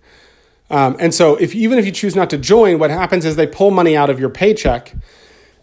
Um, 0.70 0.96
and 1.00 1.14
so, 1.14 1.36
if 1.36 1.54
even 1.54 1.78
if 1.78 1.86
you 1.86 1.92
choose 1.92 2.16
not 2.16 2.30
to 2.30 2.38
join, 2.38 2.80
what 2.80 2.90
happens 2.90 3.26
is 3.26 3.36
they 3.36 3.48
pull 3.48 3.72
money 3.72 3.96
out 3.96 4.10
of 4.10 4.20
your 4.20 4.30
paycheck 4.30 4.94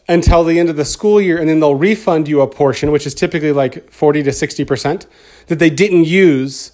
until 0.07 0.45
the 0.45 0.59
end 0.59 0.71
of 0.71 0.77
the 0.77 0.85
school 0.85 1.21
year, 1.21 1.39
and 1.39 1.49
then 1.49 1.61
they'll 1.61 1.75
refund 1.75 2.29
you 2.29 2.41
a 2.41 2.47
portion, 2.47 2.91
which 2.93 3.07
is 3.07 3.15
typically 3.15 3.53
like 3.53 3.91
forty 3.91 4.23
to 4.23 4.33
sixty 4.33 4.65
percent, 4.65 5.07
that 5.47 5.59
they 5.59 5.71
didn't 5.71 6.05
use 6.05 6.73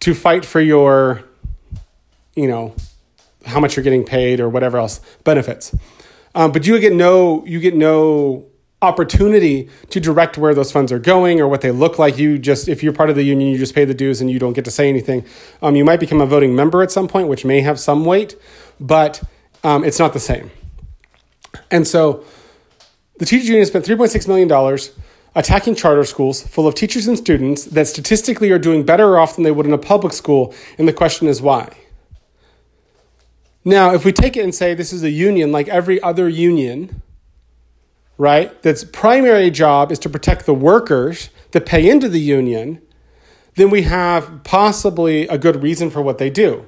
to 0.00 0.14
fight 0.14 0.44
for 0.44 0.60
your, 0.60 1.24
you 2.36 2.46
know, 2.46 2.74
how 3.46 3.60
much 3.60 3.76
you're 3.76 3.84
getting 3.84 4.04
paid 4.04 4.40
or 4.40 4.48
whatever 4.48 4.78
else 4.78 5.00
benefits. 5.24 5.74
Um, 6.34 6.52
but 6.52 6.66
you 6.66 6.78
get 6.80 6.92
no 6.92 7.44
you 7.46 7.60
get 7.60 7.74
no 7.74 8.46
opportunity 8.84 9.68
to 9.90 9.98
direct 9.98 10.38
where 10.38 10.54
those 10.54 10.70
funds 10.70 10.92
are 10.92 10.98
going 10.98 11.40
or 11.40 11.48
what 11.48 11.62
they 11.62 11.70
look 11.70 11.98
like. 11.98 12.18
You 12.18 12.38
just, 12.38 12.68
if 12.68 12.82
you're 12.82 12.92
part 12.92 13.10
of 13.10 13.16
the 13.16 13.22
union, 13.22 13.50
you 13.50 13.58
just 13.58 13.74
pay 13.74 13.84
the 13.84 13.94
dues 13.94 14.20
and 14.20 14.30
you 14.30 14.38
don't 14.38 14.52
get 14.52 14.64
to 14.66 14.70
say 14.70 14.88
anything. 14.88 15.24
Um, 15.62 15.74
you 15.74 15.84
might 15.84 16.00
become 16.00 16.20
a 16.20 16.26
voting 16.26 16.54
member 16.54 16.82
at 16.82 16.90
some 16.90 17.08
point, 17.08 17.28
which 17.28 17.44
may 17.44 17.60
have 17.62 17.80
some 17.80 18.04
weight, 18.04 18.36
but 18.78 19.22
um, 19.64 19.84
it's 19.84 19.98
not 19.98 20.12
the 20.12 20.20
same. 20.20 20.50
And 21.70 21.86
so 21.86 22.24
the 23.18 23.24
teachers 23.24 23.48
union 23.48 23.66
spent 23.66 23.84
$3.6 23.84 24.28
million 24.28 24.78
attacking 25.34 25.74
charter 25.74 26.04
schools 26.04 26.46
full 26.46 26.68
of 26.68 26.74
teachers 26.74 27.06
and 27.06 27.16
students 27.16 27.64
that 27.64 27.86
statistically 27.86 28.50
are 28.50 28.58
doing 28.58 28.84
better 28.84 29.18
off 29.18 29.34
than 29.34 29.44
they 29.44 29.50
would 29.50 29.66
in 29.66 29.72
a 29.72 29.78
public 29.78 30.12
school. 30.12 30.54
And 30.78 30.86
the 30.86 30.92
question 30.92 31.26
is 31.26 31.40
why? 31.40 31.74
Now, 33.64 33.94
if 33.94 34.04
we 34.04 34.12
take 34.12 34.36
it 34.36 34.44
and 34.44 34.54
say 34.54 34.74
this 34.74 34.92
is 34.92 35.02
a 35.02 35.10
union 35.10 35.50
like 35.50 35.68
every 35.68 36.00
other 36.02 36.28
union, 36.28 37.02
right, 38.18 38.62
that's 38.62 38.84
primary 38.84 39.50
job 39.50 39.90
is 39.90 39.98
to 40.00 40.10
protect 40.10 40.44
the 40.44 40.54
workers 40.54 41.30
that 41.52 41.64
pay 41.64 41.88
into 41.88 42.08
the 42.08 42.20
union, 42.20 42.82
then 43.54 43.70
we 43.70 43.82
have 43.82 44.44
possibly 44.44 45.26
a 45.28 45.38
good 45.38 45.62
reason 45.62 45.90
for 45.90 46.02
what 46.02 46.18
they 46.18 46.28
do. 46.28 46.66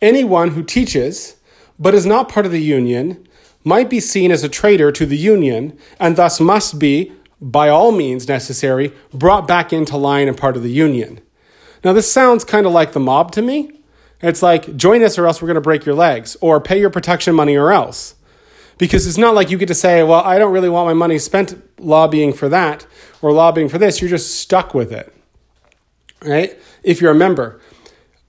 Anyone 0.00 0.52
who 0.52 0.62
teaches 0.62 1.36
but 1.78 1.94
is 1.94 2.06
not 2.06 2.28
part 2.28 2.46
of 2.46 2.52
the 2.52 2.62
union 2.62 3.26
might 3.64 3.90
be 3.90 4.00
seen 4.00 4.30
as 4.30 4.42
a 4.42 4.48
traitor 4.48 4.90
to 4.92 5.04
the 5.04 5.16
union 5.16 5.76
and 6.00 6.16
thus 6.16 6.40
must 6.40 6.78
be, 6.78 7.12
by 7.40 7.68
all 7.68 7.92
means 7.92 8.28
necessary, 8.28 8.92
brought 9.12 9.46
back 9.46 9.72
into 9.72 9.96
line 9.96 10.28
and 10.28 10.36
part 10.36 10.56
of 10.56 10.62
the 10.62 10.70
union. 10.70 11.20
Now, 11.84 11.92
this 11.92 12.10
sounds 12.10 12.44
kind 12.44 12.66
of 12.66 12.72
like 12.72 12.92
the 12.92 13.00
mob 13.00 13.32
to 13.32 13.42
me. 13.42 13.81
It's 14.22 14.42
like, 14.42 14.76
join 14.76 15.02
us 15.02 15.18
or 15.18 15.26
else 15.26 15.42
we're 15.42 15.48
going 15.48 15.56
to 15.56 15.60
break 15.60 15.84
your 15.84 15.96
legs, 15.96 16.36
or 16.40 16.60
pay 16.60 16.78
your 16.78 16.90
protection 16.90 17.34
money 17.34 17.56
or 17.56 17.72
else 17.72 18.14
because 18.78 19.06
it's 19.06 19.16
not 19.16 19.34
like 19.34 19.48
you 19.48 19.58
get 19.58 19.68
to 19.68 19.74
say, 19.74 20.02
well, 20.02 20.22
I 20.24 20.38
don't 20.38 20.52
really 20.52 20.68
want 20.68 20.88
my 20.88 20.92
money 20.92 21.16
spent 21.18 21.62
lobbying 21.78 22.32
for 22.32 22.48
that 22.48 22.84
or 23.20 23.32
lobbying 23.32 23.68
for 23.68 23.78
this. 23.78 24.00
You're 24.00 24.10
just 24.10 24.40
stuck 24.40 24.74
with 24.74 24.92
it, 24.92 25.14
right? 26.24 26.58
If 26.82 27.00
you're 27.00 27.12
a 27.12 27.14
member. 27.14 27.60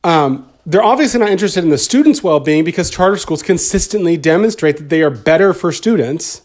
Um, 0.04 0.48
they're 0.66 0.84
obviously 0.84 1.20
not 1.20 1.30
interested 1.30 1.64
in 1.64 1.72
the 1.72 1.78
students' 1.80 2.24
well 2.24 2.40
being 2.40 2.64
because 2.64 2.90
charter 2.92 3.18
schools 3.18 3.42
consistently 3.42 4.16
demonstrate 4.16 4.78
that 4.78 4.90
they 4.90 5.02
are 5.02 5.10
better 5.10 5.54
for 5.54 5.72
students 5.72 6.44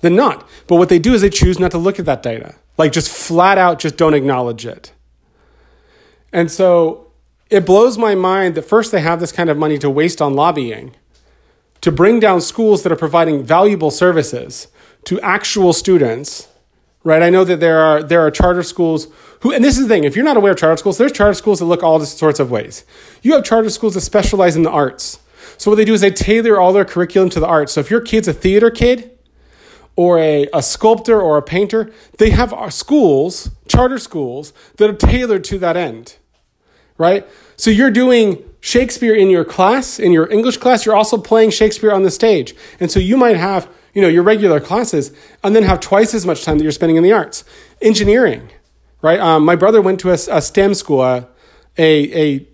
than 0.00 0.14
not. 0.14 0.48
But 0.66 0.76
what 0.76 0.88
they 0.88 1.00
do 1.00 1.14
is 1.14 1.20
they 1.20 1.30
choose 1.30 1.58
not 1.58 1.72
to 1.72 1.78
look 1.78 1.98
at 1.98 2.06
that 2.06 2.22
data. 2.22 2.54
Like 2.78 2.92
just 2.92 3.08
flat 3.08 3.58
out, 3.58 3.80
just 3.80 3.96
don't 3.96 4.14
acknowledge 4.14 4.66
it. 4.66 4.92
And 6.32 6.50
so 6.50 7.03
it 7.54 7.64
blows 7.64 7.96
my 7.96 8.14
mind 8.14 8.54
that 8.54 8.62
first 8.62 8.92
they 8.92 9.00
have 9.00 9.20
this 9.20 9.32
kind 9.32 9.48
of 9.48 9.56
money 9.56 9.78
to 9.78 9.88
waste 9.88 10.20
on 10.20 10.34
lobbying 10.34 10.94
to 11.80 11.92
bring 11.92 12.18
down 12.18 12.40
schools 12.40 12.82
that 12.82 12.92
are 12.92 12.96
providing 12.96 13.42
valuable 13.42 13.90
services 13.90 14.68
to 15.04 15.20
actual 15.20 15.72
students 15.72 16.48
right? 17.04 17.22
I 17.22 17.30
know 17.30 17.44
that 17.44 17.60
there 17.60 17.78
are 17.80 18.02
there 18.02 18.22
are 18.22 18.30
charter 18.30 18.62
schools 18.62 19.06
who 19.40 19.52
and 19.52 19.62
this 19.62 19.76
is 19.76 19.86
the 19.86 19.88
thing 19.88 20.04
if 20.04 20.16
you're 20.16 20.24
not 20.24 20.36
aware 20.36 20.52
of 20.52 20.58
charter 20.58 20.76
schools 20.78 20.98
there's 20.98 21.12
charter 21.12 21.34
schools 21.34 21.60
that 21.60 21.66
look 21.66 21.82
all 21.82 22.00
sorts 22.04 22.40
of 22.40 22.50
ways. 22.50 22.84
You 23.22 23.34
have 23.34 23.44
charter 23.44 23.70
schools 23.70 23.94
that 23.94 24.00
specialize 24.00 24.56
in 24.56 24.62
the 24.62 24.70
arts. 24.70 25.20
So 25.58 25.70
what 25.70 25.76
they 25.76 25.84
do 25.84 25.94
is 25.94 26.00
they 26.00 26.10
tailor 26.10 26.58
all 26.58 26.72
their 26.72 26.84
curriculum 26.84 27.30
to 27.30 27.40
the 27.40 27.46
arts. 27.46 27.74
So 27.74 27.80
if 27.80 27.90
your 27.90 28.00
kid's 28.00 28.26
a 28.26 28.32
theater 28.32 28.70
kid 28.70 29.10
or 29.94 30.18
a, 30.18 30.48
a 30.52 30.62
sculptor 30.62 31.20
or 31.20 31.36
a 31.36 31.42
painter 31.42 31.92
they 32.18 32.30
have 32.30 32.52
uh, 32.52 32.70
schools 32.70 33.50
charter 33.68 33.98
schools 33.98 34.52
that 34.78 34.90
are 34.90 34.96
tailored 34.96 35.44
to 35.44 35.58
that 35.58 35.76
end 35.76 36.16
right 36.98 37.26
so 37.56 37.70
you're 37.70 37.90
doing 37.90 38.42
Shakespeare 38.60 39.14
in 39.14 39.28
your 39.28 39.44
class, 39.44 39.98
in 39.98 40.12
your 40.12 40.30
English 40.30 40.56
class, 40.56 40.86
you're 40.86 40.96
also 40.96 41.18
playing 41.18 41.50
Shakespeare 41.50 41.92
on 41.92 42.02
the 42.02 42.10
stage. 42.10 42.54
And 42.80 42.90
so 42.90 42.98
you 42.98 43.16
might 43.16 43.36
have, 43.36 43.68
you 43.92 44.00
know, 44.00 44.08
your 44.08 44.22
regular 44.22 44.58
classes 44.58 45.12
and 45.42 45.54
then 45.54 45.64
have 45.64 45.80
twice 45.80 46.14
as 46.14 46.24
much 46.24 46.44
time 46.44 46.56
that 46.58 46.64
you're 46.64 46.72
spending 46.72 46.96
in 46.96 47.02
the 47.02 47.12
arts. 47.12 47.44
Engineering, 47.82 48.48
right? 49.02 49.20
Um, 49.20 49.44
my 49.44 49.54
brother 49.54 49.82
went 49.82 50.00
to 50.00 50.10
a, 50.10 50.14
a 50.14 50.40
STEM 50.40 50.74
school, 50.74 51.02
a, 51.02 51.28
a, 51.76 52.18
a 52.18 52.46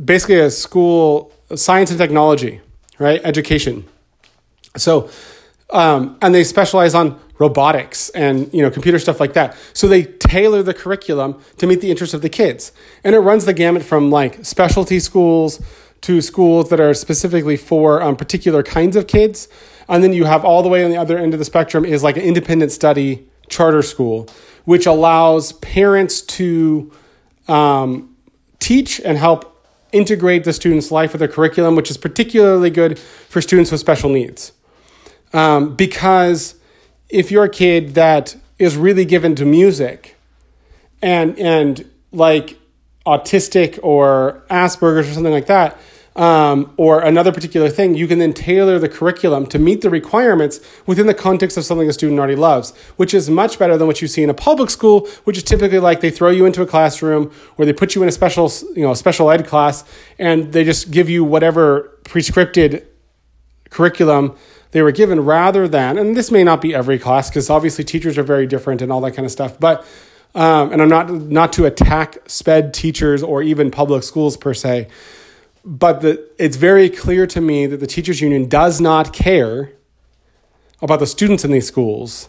basically 0.00 0.38
a 0.38 0.50
school, 0.50 1.32
science 1.56 1.90
and 1.90 1.98
technology, 1.98 2.60
right? 2.98 3.20
Education. 3.24 3.84
So, 4.76 5.10
um, 5.70 6.18
and 6.22 6.34
they 6.34 6.44
specialize 6.44 6.94
on 6.94 7.20
robotics 7.38 8.10
and 8.10 8.52
you 8.52 8.62
know 8.62 8.70
computer 8.70 8.98
stuff 8.98 9.20
like 9.20 9.32
that. 9.34 9.56
So 9.72 9.88
they 9.88 10.04
tailor 10.04 10.62
the 10.62 10.74
curriculum 10.74 11.40
to 11.58 11.66
meet 11.66 11.80
the 11.80 11.90
interests 11.90 12.14
of 12.14 12.22
the 12.22 12.28
kids. 12.28 12.72
And 13.04 13.14
it 13.14 13.20
runs 13.20 13.44
the 13.44 13.54
gamut 13.54 13.82
from 13.82 14.10
like 14.10 14.44
specialty 14.44 15.00
schools 15.00 15.60
to 16.02 16.20
schools 16.20 16.70
that 16.70 16.80
are 16.80 16.94
specifically 16.94 17.56
for 17.56 18.02
um, 18.02 18.16
particular 18.16 18.62
kinds 18.62 18.96
of 18.96 19.06
kids. 19.06 19.48
And 19.88 20.04
then 20.04 20.12
you 20.12 20.24
have 20.24 20.44
all 20.44 20.62
the 20.62 20.68
way 20.68 20.84
on 20.84 20.90
the 20.90 20.96
other 20.96 21.18
end 21.18 21.32
of 21.32 21.38
the 21.38 21.44
spectrum 21.44 21.84
is 21.84 22.02
like 22.02 22.16
an 22.16 22.22
independent 22.22 22.72
study 22.72 23.26
charter 23.48 23.82
school 23.82 24.28
which 24.64 24.84
allows 24.84 25.52
parents 25.52 26.20
to 26.20 26.92
um, 27.48 28.14
teach 28.58 29.00
and 29.00 29.16
help 29.16 29.66
integrate 29.92 30.44
the 30.44 30.52
student's 30.52 30.92
life 30.92 31.12
with 31.12 31.20
their 31.20 31.28
curriculum 31.28 31.74
which 31.74 31.90
is 31.90 31.96
particularly 31.96 32.68
good 32.68 32.98
for 32.98 33.40
students 33.40 33.72
with 33.72 33.80
special 33.80 34.10
needs. 34.10 34.52
Um, 35.32 35.74
because 35.74 36.57
if 37.08 37.30
you're 37.30 37.44
a 37.44 37.50
kid 37.50 37.94
that 37.94 38.36
is 38.58 38.76
really 38.76 39.04
given 39.04 39.34
to 39.36 39.44
music 39.44 40.16
and 41.00 41.38
and 41.38 41.88
like 42.12 42.58
autistic 43.06 43.78
or 43.82 44.42
Asperger's 44.50 45.08
or 45.10 45.12
something 45.12 45.32
like 45.32 45.46
that, 45.46 45.78
um, 46.18 46.74
or 46.76 47.00
another 47.00 47.30
particular 47.30 47.70
thing, 47.70 47.94
you 47.94 48.08
can 48.08 48.18
then 48.18 48.32
tailor 48.32 48.78
the 48.80 48.88
curriculum 48.88 49.46
to 49.46 49.58
meet 49.58 49.82
the 49.82 49.88
requirements 49.88 50.58
within 50.84 51.06
the 51.06 51.14
context 51.14 51.56
of 51.56 51.64
something 51.64 51.88
a 51.88 51.92
student 51.92 52.18
already 52.18 52.34
loves, 52.34 52.74
which 52.96 53.14
is 53.14 53.30
much 53.30 53.56
better 53.56 53.78
than 53.78 53.86
what 53.86 54.02
you 54.02 54.08
see 54.08 54.24
in 54.24 54.28
a 54.28 54.34
public 54.34 54.68
school, 54.68 55.08
which 55.24 55.36
is 55.36 55.44
typically 55.44 55.78
like 55.78 56.00
they 56.00 56.10
throw 56.10 56.30
you 56.30 56.44
into 56.44 56.60
a 56.60 56.66
classroom 56.66 57.32
or 57.56 57.64
they 57.64 57.72
put 57.72 57.94
you 57.94 58.02
in 58.02 58.08
a 58.08 58.12
special, 58.12 58.50
you 58.74 58.82
know, 58.82 58.94
special 58.94 59.30
ed 59.30 59.46
class 59.46 59.84
and 60.18 60.52
they 60.52 60.64
just 60.64 60.90
give 60.90 61.08
you 61.08 61.22
whatever 61.22 61.96
prescripted 62.02 62.84
curriculum 63.70 64.36
they 64.70 64.82
were 64.82 64.92
given 64.92 65.20
rather 65.20 65.66
than, 65.66 65.98
and 65.98 66.16
this 66.16 66.30
may 66.30 66.44
not 66.44 66.60
be 66.60 66.74
every 66.74 66.98
class 66.98 67.30
because 67.30 67.48
obviously 67.48 67.84
teachers 67.84 68.18
are 68.18 68.22
very 68.22 68.46
different 68.46 68.82
and 68.82 68.92
all 68.92 69.00
that 69.00 69.12
kind 69.12 69.24
of 69.24 69.32
stuff, 69.32 69.58
but 69.58 69.86
um, 70.34 70.72
and 70.72 70.82
I'm 70.82 70.88
not 70.88 71.10
not 71.10 71.52
to 71.54 71.64
attack 71.64 72.18
sped 72.26 72.74
teachers 72.74 73.22
or 73.22 73.42
even 73.42 73.70
public 73.70 74.02
schools 74.02 74.36
per 74.36 74.52
se, 74.52 74.88
but 75.64 76.02
the, 76.02 76.28
it's 76.38 76.56
very 76.56 76.90
clear 76.90 77.26
to 77.28 77.40
me 77.40 77.66
that 77.66 77.78
the 77.78 77.86
teachers 77.86 78.20
union 78.20 78.48
does 78.48 78.80
not 78.80 79.12
care 79.12 79.72
about 80.80 81.00
the 81.00 81.06
students 81.06 81.44
in 81.44 81.50
these 81.50 81.66
schools. 81.66 82.28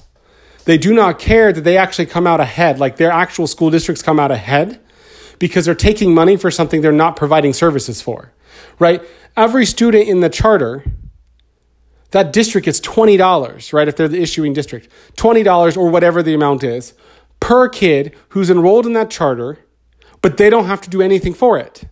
They 0.66 0.78
do 0.78 0.94
not 0.94 1.20
care 1.20 1.52
that 1.52 1.62
they 1.62 1.78
actually 1.78 2.06
come 2.06 2.26
out 2.26 2.40
ahead, 2.40 2.80
like 2.80 2.98
their 2.98 3.12
actual 3.12 3.48
school 3.48 3.70
districts 3.70 4.02
come 4.02 4.20
out 4.20 4.32
ahead 4.32 4.80
because 5.40 5.66
they're 5.66 5.76
taking 5.76 6.14
money 6.14 6.38
for 6.38 6.52
something 6.52 6.82
they're 6.82 6.92
not 6.92 7.16
providing 7.16 7.54
services 7.54 8.02
for. 8.02 8.32
Right? 8.78 9.02
Every 9.36 9.66
student 9.66 10.08
in 10.08 10.20
the 10.22 10.30
charter 10.30 10.84
that 12.12 12.34
district 12.34 12.66
gets 12.66 12.80
$20, 12.80 13.74
right? 13.74 13.88
If 13.88 13.96
they're 13.96 14.08
the 14.08 14.22
issuing 14.22 14.54
district, 14.54 14.90
$20 15.18 15.78
or 15.78 15.90
whatever 15.90 16.24
the 16.24 16.34
amount 16.34 16.64
is 16.64 16.94
per 17.40 17.70
kid 17.70 18.16
who's 18.30 18.50
enrolled 18.50 18.86
in 18.86 18.94
that 18.94 19.10
charter, 19.10 19.60
but 20.22 20.38
they 20.38 20.50
don't 20.50 20.66
have 20.66 20.82
to 20.82 20.90
do 20.90 21.02
anything 21.02 21.34
for 21.34 21.58
it 21.58 21.86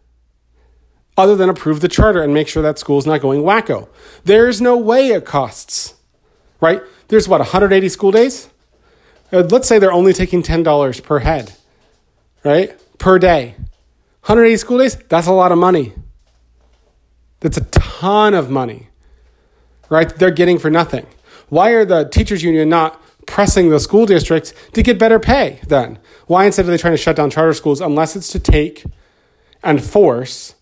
other 1.15 1.36
than 1.36 1.50
approve 1.50 1.81
the 1.81 1.88
charter 1.88 2.21
and 2.21 2.33
make 2.33 2.47
sure 2.47 2.62
that 2.62 2.77
school's 2.77 3.07
not 3.07 3.21
going 3.21 3.41
wacko. 3.41 3.88
There's 4.24 4.62
no 4.62 4.77
way 4.77 5.09
it 5.09 5.25
costs, 5.25 5.95
right? 6.62 6.81
There's 7.07 7.27
what, 7.27 7.39
180 7.39 7.89
school 7.89 8.12
days? 8.12 8.50
Uh, 9.31 9.39
let's 9.50 9.67
say 9.67 9.79
they're 9.79 9.91
only 9.91 10.13
taking 10.13 10.43
$10 10.43 11.03
per 11.03 11.19
head, 11.19 11.53
right? 12.43 12.79
Per 13.00 13.17
day. 13.17 13.55
180 14.21 14.57
school 14.57 14.77
days, 14.77 14.95
that's 14.95 15.27
a 15.27 15.31
lot 15.31 15.51
of 15.51 15.57
money. 15.57 15.93
That's 17.39 17.57
a 17.57 17.65
ton 17.65 18.33
of 18.33 18.50
money 18.50 18.89
right? 19.89 20.13
They're 20.15 20.32
getting 20.32 20.60
for 20.60 20.70
nothing. 20.70 21.06
Why 21.50 21.72
are 21.72 21.86
the 21.86 22.06
teachers 22.06 22.44
union 22.44 22.70
not 22.70 23.01
pressing 23.25 23.70
the 23.70 23.79
school 23.79 24.06
districts 24.06 24.53
to 24.74 24.84
get 24.84 25.00
better 25.00 25.20
pay 25.20 25.60
then? 25.67 26.00
Why 26.27 26.46
instead 26.46 26.65
are 26.65 26.72
they 26.72 26.77
trying 26.77 26.94
to 26.94 26.98
shut 26.98 27.15
down 27.15 27.29
charter 27.29 27.53
schools 27.53 27.82
unless 27.82 28.15
it's 28.15 28.29
to 28.29 28.39
take 28.39 28.84
and 29.63 29.84
force 29.84 30.56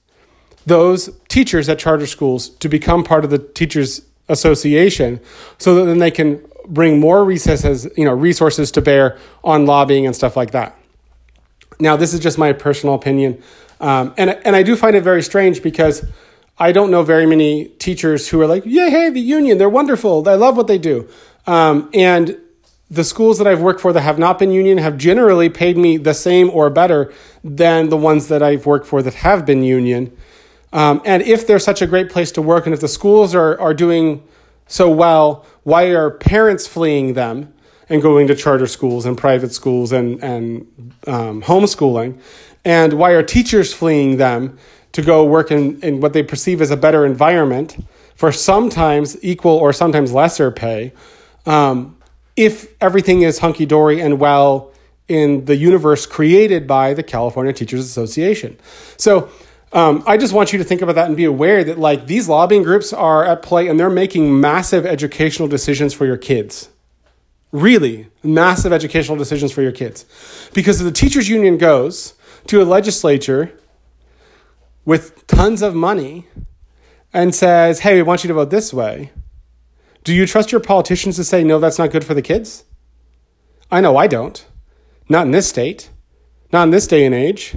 those 0.66 1.10
teachers 1.28 1.70
at 1.70 1.80
charter 1.80 2.08
schools 2.08 2.50
to 2.50 2.70
become 2.70 3.04
part 3.04 3.24
of 3.24 3.30
the 3.30 3.38
teachers 3.40 4.02
association 4.30 5.20
so 5.58 5.76
that 5.76 5.86
then 5.86 6.00
they 6.00 6.12
can 6.12 6.44
bring 6.68 7.00
more 7.00 7.24
resources, 7.24 7.88
you 7.96 8.06
know, 8.06 8.14
resources 8.14 8.72
to 8.72 8.82
bear 8.82 9.18
on 9.44 9.66
lobbying 9.66 10.06
and 10.06 10.16
stuff 10.16 10.36
like 10.36 10.52
that. 10.52 10.78
Now, 11.80 11.96
this 11.96 12.14
is 12.14 12.20
just 12.20 12.38
my 12.38 12.54
personal 12.54 12.96
opinion. 12.96 13.42
Um, 13.80 14.14
and, 14.18 14.32
and 14.46 14.56
I 14.56 14.64
do 14.64 14.76
find 14.76 14.96
it 14.96 15.02
very 15.02 15.22
strange 15.22 15.62
because 15.62 16.06
I 16.58 16.72
don't 16.72 16.90
know 16.90 17.04
very 17.04 17.26
many 17.26 17.66
teachers 17.66 18.30
who 18.30 18.40
are 18.42 18.48
like, 18.48 18.64
yeah, 18.66 18.90
hey, 18.90 19.10
the 19.10 19.20
union, 19.20 19.58
they're 19.58 19.70
wonderful. 19.70 20.28
I 20.28 20.36
love 20.36 20.56
what 20.56 20.68
they 20.68 20.78
do. 20.78 21.08
Um, 21.48 21.90
and 21.94 22.38
the 22.90 23.04
schools 23.04 23.40
that 23.40 23.48
I've 23.48 23.62
worked 23.62 23.82
for 23.82 23.92
that 23.92 24.02
have 24.02 24.18
not 24.18 24.40
been 24.40 24.52
union 24.52 24.78
have 24.78 24.98
generally 24.98 25.50
paid 25.50 25.78
me 25.78 25.98
the 25.98 26.14
same 26.14 26.50
or 26.50 26.70
better 26.70 27.14
than 27.44 27.90
the 27.90 27.98
ones 27.98 28.28
that 28.30 28.42
I've 28.42 28.66
worked 28.66 28.88
for 28.88 29.02
that 29.02 29.16
have 29.16 29.46
been 29.46 29.64
union. 29.64 30.16
Um, 30.72 31.02
and 31.04 31.22
if 31.24 31.48
they're 31.48 31.60
such 31.60 31.82
a 31.82 31.88
great 31.88 32.10
place 32.10 32.32
to 32.34 32.42
work 32.42 32.66
and 32.66 32.74
if 32.74 32.82
the 32.82 32.88
schools 32.88 33.34
are, 33.34 33.60
are 33.60 33.74
doing 33.74 34.24
so 34.68 34.90
well, 34.90 35.46
why 35.64 35.88
are 35.88 36.12
parents 36.12 36.68
fleeing 36.68 37.14
them 37.14 37.54
and 37.90 38.02
going 38.02 38.28
to 38.28 38.36
charter 38.36 38.68
schools 38.68 39.06
and 39.06 39.18
private 39.18 39.54
schools 39.54 39.92
and, 39.92 40.24
and 40.24 40.94
um, 41.08 41.42
homeschooling? 41.44 42.20
And 42.64 42.94
why 42.94 43.12
are 43.12 43.24
teachers 43.24 43.74
fleeing 43.74 44.18
them 44.18 44.58
to 44.96 45.02
go 45.02 45.26
work 45.26 45.52
in, 45.52 45.80
in 45.82 46.00
what 46.00 46.14
they 46.14 46.24
perceive 46.24 46.62
as 46.62 46.72
a 46.72 46.78
better 46.78 47.06
environment 47.06 47.78
for 48.16 48.32
sometimes 48.32 49.18
equal 49.22 49.52
or 49.52 49.74
sometimes 49.74 50.14
lesser 50.14 50.52
pay? 50.52 50.94
Um, 51.46 51.98
if 52.36 52.74
everything 52.82 53.22
is 53.22 53.40
hunky 53.40 53.66
dory 53.66 54.00
and 54.02 54.20
well 54.20 54.72
in 55.08 55.46
the 55.46 55.56
universe 55.56 56.06
created 56.06 56.66
by 56.66 56.94
the 56.94 57.04
California 57.04 57.54
Teachers 57.54 57.82
Association. 57.82 58.58
So, 58.98 59.30
um, 59.74 60.04
I 60.08 60.16
just 60.16 60.34
want 60.34 60.54
you 60.54 60.60
to 60.60 60.64
think 60.64 60.82
about 60.82 60.96
that 60.96 61.08
and 61.08 61.18
be 61.18 61.26
aware 61.26 61.64
that 61.66 61.78
like 61.78 62.08
these 62.08 62.30
lobbying 62.30 62.64
groups 62.64 62.94
are 62.94 63.26
at 63.26 63.42
play 63.42 63.68
and 63.68 63.78
they're 63.78 63.90
making 63.90 64.40
massive 64.40 64.86
educational 64.86 65.50
decisions 65.50 65.94
for 65.94 66.06
your 66.06 66.18
kids. 66.18 66.70
Really 67.52 68.08
massive 68.24 68.72
educational 68.72 69.18
decisions 69.18 69.52
for 69.52 69.62
your 69.62 69.74
kids. 69.74 70.06
Because 70.54 70.80
if 70.80 70.86
the 70.86 70.94
teachers 70.94 71.28
union 71.28 71.58
goes 71.58 72.14
to 72.48 72.62
a 72.62 72.64
legislature 72.64 73.52
with 74.86 75.26
tons 75.28 75.62
of 75.62 75.76
money 75.76 76.28
and 77.14 77.34
says, 77.34 77.80
hey, 77.80 77.96
we 77.96 78.04
want 78.04 78.24
you 78.24 78.28
to 78.30 78.34
vote 78.34 78.50
this 78.50 78.74
way, 78.74 79.12
do 80.04 80.14
you 80.14 80.26
trust 80.26 80.52
your 80.52 80.62
politicians 80.62 81.16
to 81.16 81.24
say, 81.24 81.44
no, 81.44 81.60
that's 81.60 81.80
not 81.80 81.92
good 81.92 82.04
for 82.04 82.14
the 82.14 82.22
kids? 82.22 82.64
I 83.72 83.82
know 83.82 83.98
I 83.98 84.08
don't. 84.08 84.46
Not 85.10 85.26
in 85.26 85.32
this 85.32 85.50
state. 85.50 85.90
Not 86.52 86.64
in 86.64 86.70
this 86.70 86.88
day 86.88 87.06
and 87.06 87.16
age 87.16 87.56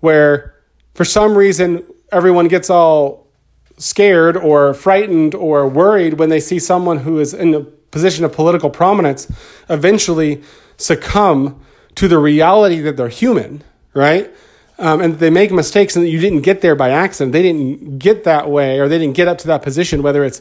where 0.00 0.54
for 0.94 1.04
some 1.04 1.36
reason, 1.36 1.84
everyone 2.10 2.48
gets 2.48 2.70
all 2.70 3.26
scared 3.76 4.36
or 4.36 4.74
frightened 4.74 5.34
or 5.34 5.68
worried 5.68 6.14
when 6.14 6.28
they 6.28 6.40
see 6.40 6.58
someone 6.58 6.98
who 6.98 7.20
is 7.20 7.32
in 7.34 7.54
a 7.54 7.60
position 7.60 8.24
of 8.24 8.32
political 8.32 8.70
prominence 8.70 9.30
eventually 9.68 10.42
succumb 10.76 11.60
to 11.94 12.08
the 12.08 12.18
reality 12.18 12.80
that 12.80 12.96
they're 12.96 13.08
human, 13.08 13.62
right? 13.94 14.30
Um, 14.78 15.00
and 15.00 15.18
they 15.18 15.30
make 15.30 15.50
mistakes 15.50 15.96
and 15.96 16.06
you 16.06 16.20
didn't 16.20 16.42
get 16.42 16.60
there 16.60 16.76
by 16.76 16.90
accident. 16.90 17.32
They 17.32 17.42
didn't 17.42 17.98
get 17.98 18.24
that 18.24 18.48
way 18.48 18.78
or 18.78 18.88
they 18.88 18.98
didn't 18.98 19.16
get 19.16 19.26
up 19.26 19.38
to 19.38 19.48
that 19.48 19.62
position, 19.62 20.02
whether 20.02 20.24
it's, 20.24 20.40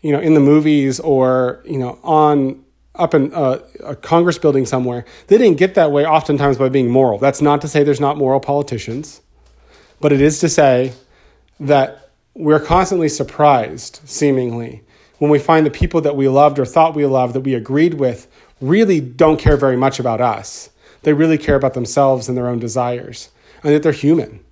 you 0.00 0.10
know, 0.10 0.20
in 0.20 0.34
the 0.34 0.40
movies 0.40 1.00
or, 1.00 1.62
you 1.66 1.78
know, 1.78 1.98
on 2.02 2.64
up 2.94 3.12
in 3.12 3.32
a 3.34 3.96
Congress 3.96 4.38
building 4.38 4.64
somewhere. 4.64 5.04
They 5.26 5.36
didn't 5.36 5.58
get 5.58 5.74
that 5.74 5.90
way 5.90 6.06
oftentimes 6.06 6.58
by 6.58 6.68
being 6.68 6.88
moral. 6.88 7.18
That's 7.18 7.42
not 7.42 7.60
to 7.62 7.68
say 7.68 7.82
there's 7.82 8.00
not 8.00 8.16
moral 8.16 8.40
politicians. 8.40 9.20
But 10.00 10.12
it 10.12 10.20
is 10.20 10.38
to 10.40 10.48
say 10.48 10.92
that 11.58 12.10
we're 12.34 12.60
constantly 12.60 13.08
surprised, 13.08 14.00
seemingly, 14.04 14.82
when 15.18 15.30
we 15.30 15.38
find 15.38 15.64
the 15.64 15.70
people 15.70 16.00
that 16.02 16.16
we 16.16 16.28
loved 16.28 16.58
or 16.58 16.64
thought 16.64 16.94
we 16.94 17.06
loved, 17.06 17.34
that 17.34 17.40
we 17.40 17.54
agreed 17.54 17.94
with, 17.94 18.28
really 18.60 19.00
don't 19.00 19.38
care 19.38 19.56
very 19.56 19.76
much 19.76 19.98
about 19.98 20.20
us. 20.20 20.70
They 21.02 21.12
really 21.12 21.38
care 21.38 21.56
about 21.56 21.74
themselves 21.74 22.28
and 22.28 22.36
their 22.36 22.48
own 22.48 22.58
desires, 22.58 23.30
and 23.64 23.74
that 23.74 23.82
they're 23.82 23.92
human 23.92 24.44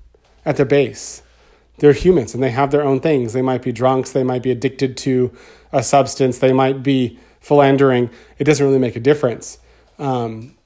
at 0.44 0.56
their 0.56 0.66
base. 0.66 1.22
They're 1.78 1.92
humans 1.92 2.34
and 2.34 2.42
they 2.42 2.50
have 2.50 2.70
their 2.70 2.82
own 2.82 3.00
things. 3.00 3.32
They 3.32 3.42
might 3.42 3.62
be 3.62 3.72
drunks, 3.72 4.12
they 4.12 4.24
might 4.24 4.42
be 4.42 4.50
addicted 4.50 4.96
to 4.98 5.32
a 5.70 5.82
substance, 5.82 6.38
they 6.38 6.52
might 6.52 6.82
be 6.82 7.18
philandering. 7.40 8.10
It 8.38 8.44
doesn't 8.44 8.64
really 8.64 8.78
make 8.78 8.96
a 8.96 9.00
difference. 9.00 9.58
Um, 9.98 10.56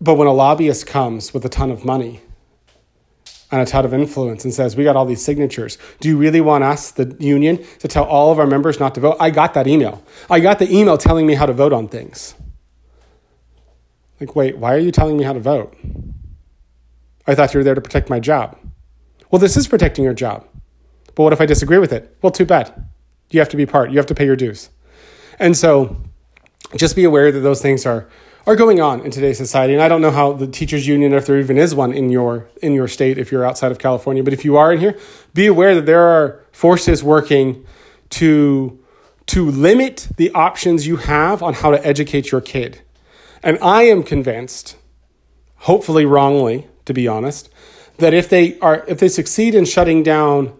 but 0.00 0.14
when 0.14 0.28
a 0.28 0.32
lobbyist 0.32 0.86
comes 0.86 1.34
with 1.34 1.44
a 1.44 1.48
ton 1.48 1.70
of 1.70 1.84
money, 1.84 2.20
and 3.50 3.62
a 3.62 3.66
ton 3.66 3.84
of 3.84 3.94
influence 3.94 4.44
and 4.44 4.52
says, 4.52 4.76
We 4.76 4.84
got 4.84 4.96
all 4.96 5.06
these 5.06 5.24
signatures. 5.24 5.78
Do 6.00 6.08
you 6.08 6.18
really 6.18 6.40
want 6.40 6.64
us, 6.64 6.90
the 6.90 7.16
union, 7.18 7.64
to 7.78 7.88
tell 7.88 8.04
all 8.04 8.30
of 8.30 8.38
our 8.38 8.46
members 8.46 8.78
not 8.78 8.94
to 8.96 9.00
vote? 9.00 9.16
I 9.18 9.30
got 9.30 9.54
that 9.54 9.66
email. 9.66 10.04
I 10.28 10.40
got 10.40 10.58
the 10.58 10.70
email 10.70 10.98
telling 10.98 11.26
me 11.26 11.34
how 11.34 11.46
to 11.46 11.52
vote 11.52 11.72
on 11.72 11.88
things. 11.88 12.34
Like, 14.20 14.36
wait, 14.36 14.58
why 14.58 14.74
are 14.74 14.78
you 14.78 14.90
telling 14.90 15.16
me 15.16 15.24
how 15.24 15.32
to 15.32 15.40
vote? 15.40 15.74
I 17.28 17.34
thought 17.34 17.54
you 17.54 17.58
were 17.58 17.64
there 17.64 17.74
to 17.74 17.80
protect 17.80 18.10
my 18.10 18.18
job. 18.18 18.58
Well, 19.30 19.38
this 19.38 19.56
is 19.56 19.68
protecting 19.68 20.04
your 20.04 20.14
job. 20.14 20.46
But 21.14 21.22
what 21.22 21.32
if 21.32 21.40
I 21.40 21.46
disagree 21.46 21.78
with 21.78 21.92
it? 21.92 22.16
Well, 22.22 22.32
too 22.32 22.46
bad. 22.46 22.88
You 23.30 23.40
have 23.40 23.50
to 23.50 23.56
be 23.56 23.66
part, 23.66 23.90
you 23.90 23.98
have 23.98 24.06
to 24.06 24.14
pay 24.14 24.24
your 24.24 24.36
dues. 24.36 24.70
And 25.38 25.56
so 25.56 25.96
just 26.76 26.96
be 26.96 27.04
aware 27.04 27.30
that 27.30 27.40
those 27.40 27.62
things 27.62 27.86
are 27.86 28.08
are 28.46 28.56
going 28.56 28.80
on 28.80 29.02
in 29.02 29.10
today's 29.10 29.36
society. 29.36 29.74
And 29.74 29.82
I 29.82 29.88
don't 29.88 30.00
know 30.00 30.10
how 30.10 30.32
the 30.32 30.46
teachers 30.46 30.86
union, 30.86 31.12
if 31.12 31.26
there 31.26 31.38
even 31.38 31.58
is 31.58 31.74
one 31.74 31.92
in 31.92 32.08
your 32.08 32.48
in 32.62 32.72
your 32.72 32.88
state, 32.88 33.18
if 33.18 33.30
you're 33.30 33.44
outside 33.44 33.70
of 33.70 33.78
California, 33.78 34.22
but 34.22 34.32
if 34.32 34.44
you 34.44 34.56
are 34.56 34.72
in 34.72 34.80
here, 34.80 34.98
be 35.34 35.46
aware 35.46 35.74
that 35.74 35.84
there 35.84 36.06
are 36.06 36.42
forces 36.50 37.04
working 37.04 37.66
to 38.10 38.78
to 39.26 39.50
limit 39.50 40.08
the 40.16 40.30
options 40.30 40.86
you 40.86 40.96
have 40.96 41.42
on 41.42 41.52
how 41.52 41.70
to 41.70 41.86
educate 41.86 42.30
your 42.32 42.40
kid. 42.40 42.80
And 43.42 43.58
I 43.60 43.82
am 43.82 44.02
convinced, 44.02 44.76
hopefully 45.56 46.06
wrongly, 46.06 46.66
to 46.88 46.94
be 46.94 47.06
honest, 47.06 47.48
that 47.98 48.12
if 48.12 48.28
they 48.28 48.58
are 48.58 48.84
if 48.88 48.98
they 48.98 49.08
succeed 49.08 49.54
in 49.54 49.64
shutting 49.64 50.02
down 50.02 50.52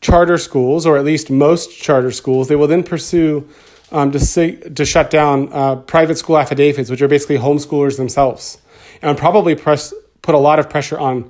charter 0.00 0.38
schools, 0.38 0.86
or 0.86 0.96
at 0.96 1.04
least 1.04 1.30
most 1.30 1.76
charter 1.76 2.10
schools, 2.10 2.48
they 2.48 2.56
will 2.56 2.68
then 2.68 2.82
pursue 2.82 3.48
um, 3.92 4.12
to, 4.12 4.20
say, 4.20 4.56
to 4.56 4.84
shut 4.84 5.10
down 5.10 5.48
uh, 5.52 5.76
private 5.76 6.16
school 6.16 6.38
affidavits, 6.38 6.90
which 6.90 7.02
are 7.02 7.08
basically 7.08 7.38
homeschoolers 7.38 7.96
themselves, 7.96 8.58
and 9.02 9.18
probably 9.18 9.54
press, 9.54 9.92
put 10.22 10.34
a 10.34 10.38
lot 10.38 10.58
of 10.58 10.70
pressure 10.70 10.98
on 10.98 11.28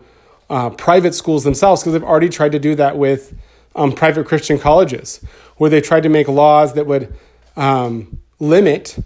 uh, 0.51 0.71
private 0.71 1.15
schools 1.15 1.45
themselves 1.45 1.81
because 1.81 1.95
they've 1.95 2.05
already 2.05 2.29
tried 2.29 2.53
to 2.53 2.59
do 2.59 2.75
that 2.75 2.99
with 2.99 3.35
um, 3.75 3.93
private 3.93 4.27
Christian 4.27 4.59
colleges, 4.59 5.25
where 5.57 5.71
they 5.71 5.81
tried 5.81 6.03
to 6.03 6.09
make 6.09 6.29
laws 6.29 6.75
that 6.75 6.87
would 6.87 7.15
um, 7.57 8.19
limit 8.39 8.99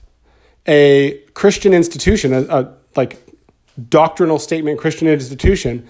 a 0.67 1.21
Christian 1.35 1.75
institution, 1.75 2.33
a, 2.33 2.43
a 2.43 2.75
like 2.97 3.24
doctrinal 3.89 4.39
statement 4.39 4.79
Christian 4.79 5.09
institution, 5.09 5.87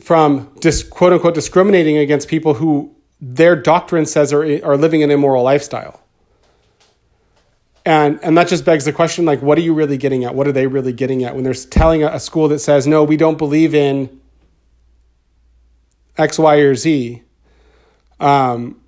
from 0.00 0.52
dis, 0.60 0.82
quote 0.82 1.12
unquote 1.12 1.34
discriminating 1.34 1.96
against 1.96 2.28
people 2.28 2.54
who 2.54 2.94
their 3.20 3.56
doctrine 3.56 4.06
says 4.06 4.32
are, 4.32 4.42
are 4.64 4.76
living 4.76 5.02
an 5.02 5.10
immoral 5.10 5.42
lifestyle. 5.42 6.00
And, 7.86 8.18
and 8.22 8.36
that 8.38 8.48
just 8.48 8.64
begs 8.64 8.86
the 8.86 8.92
question 8.92 9.24
like, 9.24 9.42
what 9.42 9.58
are 9.58 9.60
you 9.60 9.74
really 9.74 9.98
getting 9.98 10.24
at? 10.24 10.34
What 10.34 10.46
are 10.46 10.52
they 10.52 10.66
really 10.66 10.92
getting 10.92 11.22
at 11.22 11.34
when 11.34 11.44
they're 11.44 11.54
telling 11.54 12.02
a, 12.02 12.08
a 12.08 12.20
school 12.20 12.48
that 12.48 12.60
says, 12.60 12.86
no, 12.86 13.04
we 13.04 13.16
don't 13.16 13.36
believe 13.36 13.74
in 13.74 14.20
X, 16.16 16.38
Y, 16.38 16.56
or 16.56 16.74
Z? 16.74 17.22
Um, 18.20 18.80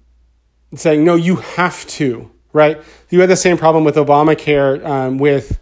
saying, 0.74 1.04
no, 1.04 1.14
you 1.14 1.36
have 1.36 1.86
to, 1.86 2.30
right? 2.52 2.80
You 3.10 3.20
had 3.20 3.28
the 3.28 3.36
same 3.36 3.58
problem 3.58 3.84
with 3.84 3.96
Obamacare 3.96 4.84
um, 4.84 5.18
with 5.18 5.60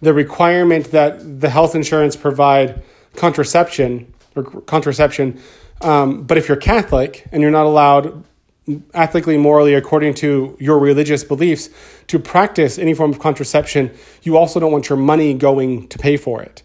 the 0.00 0.12
requirement 0.12 0.90
that 0.90 1.40
the 1.40 1.50
health 1.50 1.74
insurance 1.74 2.16
provide 2.16 2.82
contraception 3.14 4.12
or 4.34 4.42
contraception. 4.42 5.40
Um, 5.80 6.22
but 6.24 6.38
if 6.38 6.48
you're 6.48 6.56
Catholic 6.56 7.26
and 7.32 7.42
you're 7.42 7.50
not 7.50 7.66
allowed 7.66 8.24
ethically, 8.94 9.36
morally, 9.36 9.74
according 9.74 10.14
to 10.14 10.56
your 10.58 10.78
religious 10.78 11.22
beliefs, 11.22 11.70
to 12.08 12.18
practice 12.18 12.78
any 12.78 12.94
form 12.94 13.12
of 13.12 13.18
contraception, 13.18 13.92
you 14.22 14.36
also 14.36 14.58
don't 14.58 14.72
want 14.72 14.88
your 14.88 14.98
money 14.98 15.34
going 15.34 15.88
to 15.88 15.98
pay 15.98 16.16
for 16.16 16.42
it. 16.42 16.62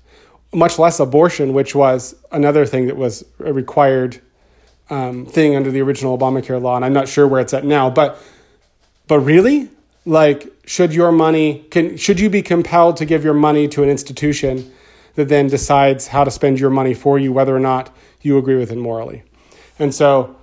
Much 0.54 0.80
less 0.80 1.00
abortion, 1.00 1.54
which 1.54 1.76
was 1.76 2.15
another 2.32 2.65
thing 2.65 2.88
that 2.88 2.98
was 2.98 3.24
a 3.39 3.54
required 3.54 4.20
um, 4.89 5.26
thing 5.26 5.56
under 5.56 5.72
the 5.72 5.82
original 5.82 6.17
Obamacare 6.17 6.62
law, 6.62 6.76
and 6.76 6.84
I'm 6.84 6.94
not 6.94 7.08
sure 7.08 7.28
where 7.28 7.39
it's 7.39 7.54
at 7.54 7.63
now. 7.63 7.89
But, 7.89 8.22
but 9.08 9.20
really, 9.20 9.70
like, 10.06 10.52
should 10.66 10.94
your 10.94 11.12
money 11.12 11.66
can 11.70 11.98
should 11.98 12.20
you 12.20 12.30
be 12.30 12.42
compelled 12.42 12.98
to 12.98 13.06
give 13.06 13.24
your 13.24 13.34
money 13.34 13.68
to 13.70 13.84
an 13.84 13.90
institution 13.90 14.72
that 15.16 15.28
then 15.28 15.48
decides 15.48 16.08
how 16.08 16.24
to 16.24 16.32
spend 16.32 16.60
your 16.60 16.70
money 16.70 16.94
for 16.94 17.20
you, 17.20 17.32
whether 17.34 17.56
or 17.56 17.60
not 17.60 17.96
you 18.22 18.38
agree 18.38 18.56
with 18.56 18.72
it 18.72 18.78
morally? 18.78 19.24
And 19.78 19.94
so, 19.94 20.36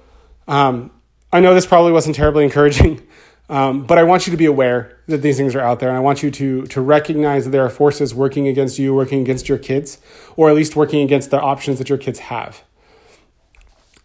um, 0.47 0.90
I 1.33 1.40
know 1.40 1.55
this 1.55 1.66
probably 1.66 1.92
wasn't 1.92 2.16
terribly 2.16 2.44
encouraging, 2.49 3.07
Um, 3.51 3.87
but 3.87 3.97
I 3.97 4.03
want 4.03 4.27
you 4.27 4.31
to 4.33 4.37
be 4.37 4.44
aware 4.44 4.99
that 5.07 5.23
these 5.23 5.38
things 5.38 5.55
are 5.55 5.61
out 5.61 5.81
there, 5.81 5.88
and 5.88 5.97
I 5.97 6.01
want 6.01 6.23
you 6.23 6.31
to 6.31 6.66
to 6.66 6.81
recognize 6.81 7.44
that 7.44 7.51
there 7.51 7.64
are 7.64 7.71
forces 7.71 8.14
working 8.14 8.47
against 8.47 8.79
you, 8.79 8.94
working 8.94 9.23
against 9.23 9.49
your 9.49 9.57
kids, 9.57 9.99
or 10.37 10.51
at 10.51 10.55
least 10.55 10.77
working 10.77 11.03
against 11.03 11.31
the 11.31 11.40
options 11.40 11.79
that 11.79 11.88
your 11.88 11.97
kids 11.97 12.18
have. 12.18 12.62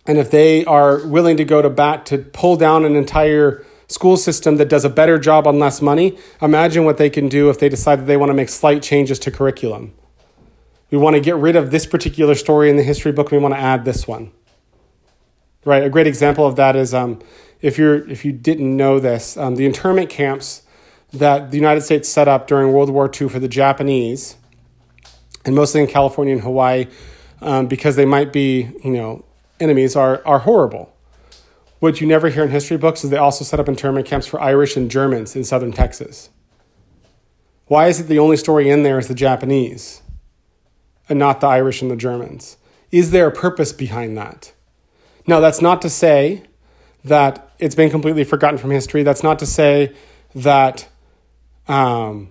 And 0.05 0.17
if 0.17 0.31
they 0.31 0.63
are 0.65 1.05
willing 1.05 1.37
to 1.37 1.45
go 1.45 1.61
to 1.61 1.69
bat 1.69 2.05
to 2.07 2.19
pull 2.19 2.55
down 2.55 2.85
an 2.85 2.95
entire 2.95 3.65
school 3.93 4.17
system 4.17 4.57
that 4.57 4.69
does 4.69 4.83
a 4.83 4.89
better 4.89 5.19
job 5.19 5.45
on 5.45 5.59
less 5.59 5.81
money, 5.81 6.17
imagine 6.41 6.83
what 6.83 6.97
they 6.97 7.09
can 7.09 7.29
do 7.29 7.49
if 7.49 7.59
they 7.59 7.69
decide 7.69 7.99
that 7.99 8.05
they 8.05 8.17
want 8.17 8.31
to 8.31 8.33
make 8.33 8.49
slight 8.49 8.81
changes 8.81 9.19
to 9.19 9.29
curriculum. 9.29 9.93
We 10.89 10.97
want 10.97 11.15
to 11.15 11.19
get 11.19 11.35
rid 11.35 11.55
of 11.55 11.69
this 11.69 11.85
particular 11.85 12.33
story 12.33 12.69
in 12.69 12.75
the 12.75 12.83
history 12.83 13.11
book, 13.11 13.31
we 13.31 13.37
want 13.37 13.53
to 13.53 13.59
add 13.59 13.85
this 13.85 14.07
one. 14.07 14.31
Right, 15.63 15.83
a 15.83 15.89
great 15.89 16.07
example 16.07 16.45
of 16.45 16.55
that 16.57 16.75
is 16.75 16.93
um, 16.93 17.19
if 17.61 17.77
you're 17.77 18.07
if 18.09 18.25
you 18.25 18.33
didn't 18.33 18.75
know 18.75 18.99
this, 18.99 19.37
um, 19.37 19.55
the 19.55 19.65
internment 19.65 20.09
camps 20.09 20.63
that 21.13 21.51
the 21.51 21.57
United 21.57 21.81
States 21.81 22.09
set 22.09 22.27
up 22.27 22.47
during 22.47 22.73
World 22.73 22.89
War 22.89 23.09
II 23.09 23.29
for 23.29 23.39
the 23.39 23.47
Japanese, 23.47 24.35
and 25.45 25.55
mostly 25.55 25.79
in 25.79 25.87
California 25.87 26.33
and 26.33 26.43
Hawaii, 26.43 26.87
um, 27.41 27.67
because 27.67 27.95
they 27.95 28.03
might 28.03 28.33
be 28.33 28.71
you 28.83 28.91
know 28.91 29.23
enemies, 29.61 29.95
are 29.95 30.21
are 30.25 30.39
horrible. 30.39 30.92
What 31.83 31.99
you 31.99 32.07
never 32.07 32.29
hear 32.29 32.45
in 32.45 32.49
history 32.49 32.77
books 32.77 33.03
is 33.03 33.09
they 33.09 33.17
also 33.17 33.43
set 33.43 33.59
up 33.59 33.67
internment 33.67 34.07
camps 34.07 34.25
for 34.25 34.39
Irish 34.39 34.77
and 34.77 34.89
Germans 34.89 35.35
in 35.35 35.43
southern 35.43 35.73
Texas. 35.73 36.29
Why 37.65 37.87
is 37.87 37.99
it 37.99 38.07
the 38.07 38.19
only 38.19 38.37
story 38.37 38.69
in 38.69 38.83
there 38.83 38.97
is 38.97 39.09
the 39.09 39.13
Japanese 39.13 40.01
and 41.09 41.19
not 41.19 41.41
the 41.41 41.47
Irish 41.47 41.81
and 41.81 41.91
the 41.91 41.97
Germans? 41.97 42.55
Is 42.89 43.11
there 43.11 43.27
a 43.27 43.33
purpose 43.33 43.73
behind 43.73 44.17
that? 44.17 44.53
Now, 45.27 45.41
that's 45.41 45.61
not 45.61 45.81
to 45.81 45.89
say 45.89 46.43
that 47.03 47.51
it's 47.59 47.75
been 47.75 47.89
completely 47.89 48.23
forgotten 48.23 48.57
from 48.57 48.71
history. 48.71 49.03
That's 49.03 49.21
not 49.21 49.37
to 49.39 49.45
say 49.45 49.93
that 50.35 50.87
um, 51.67 52.29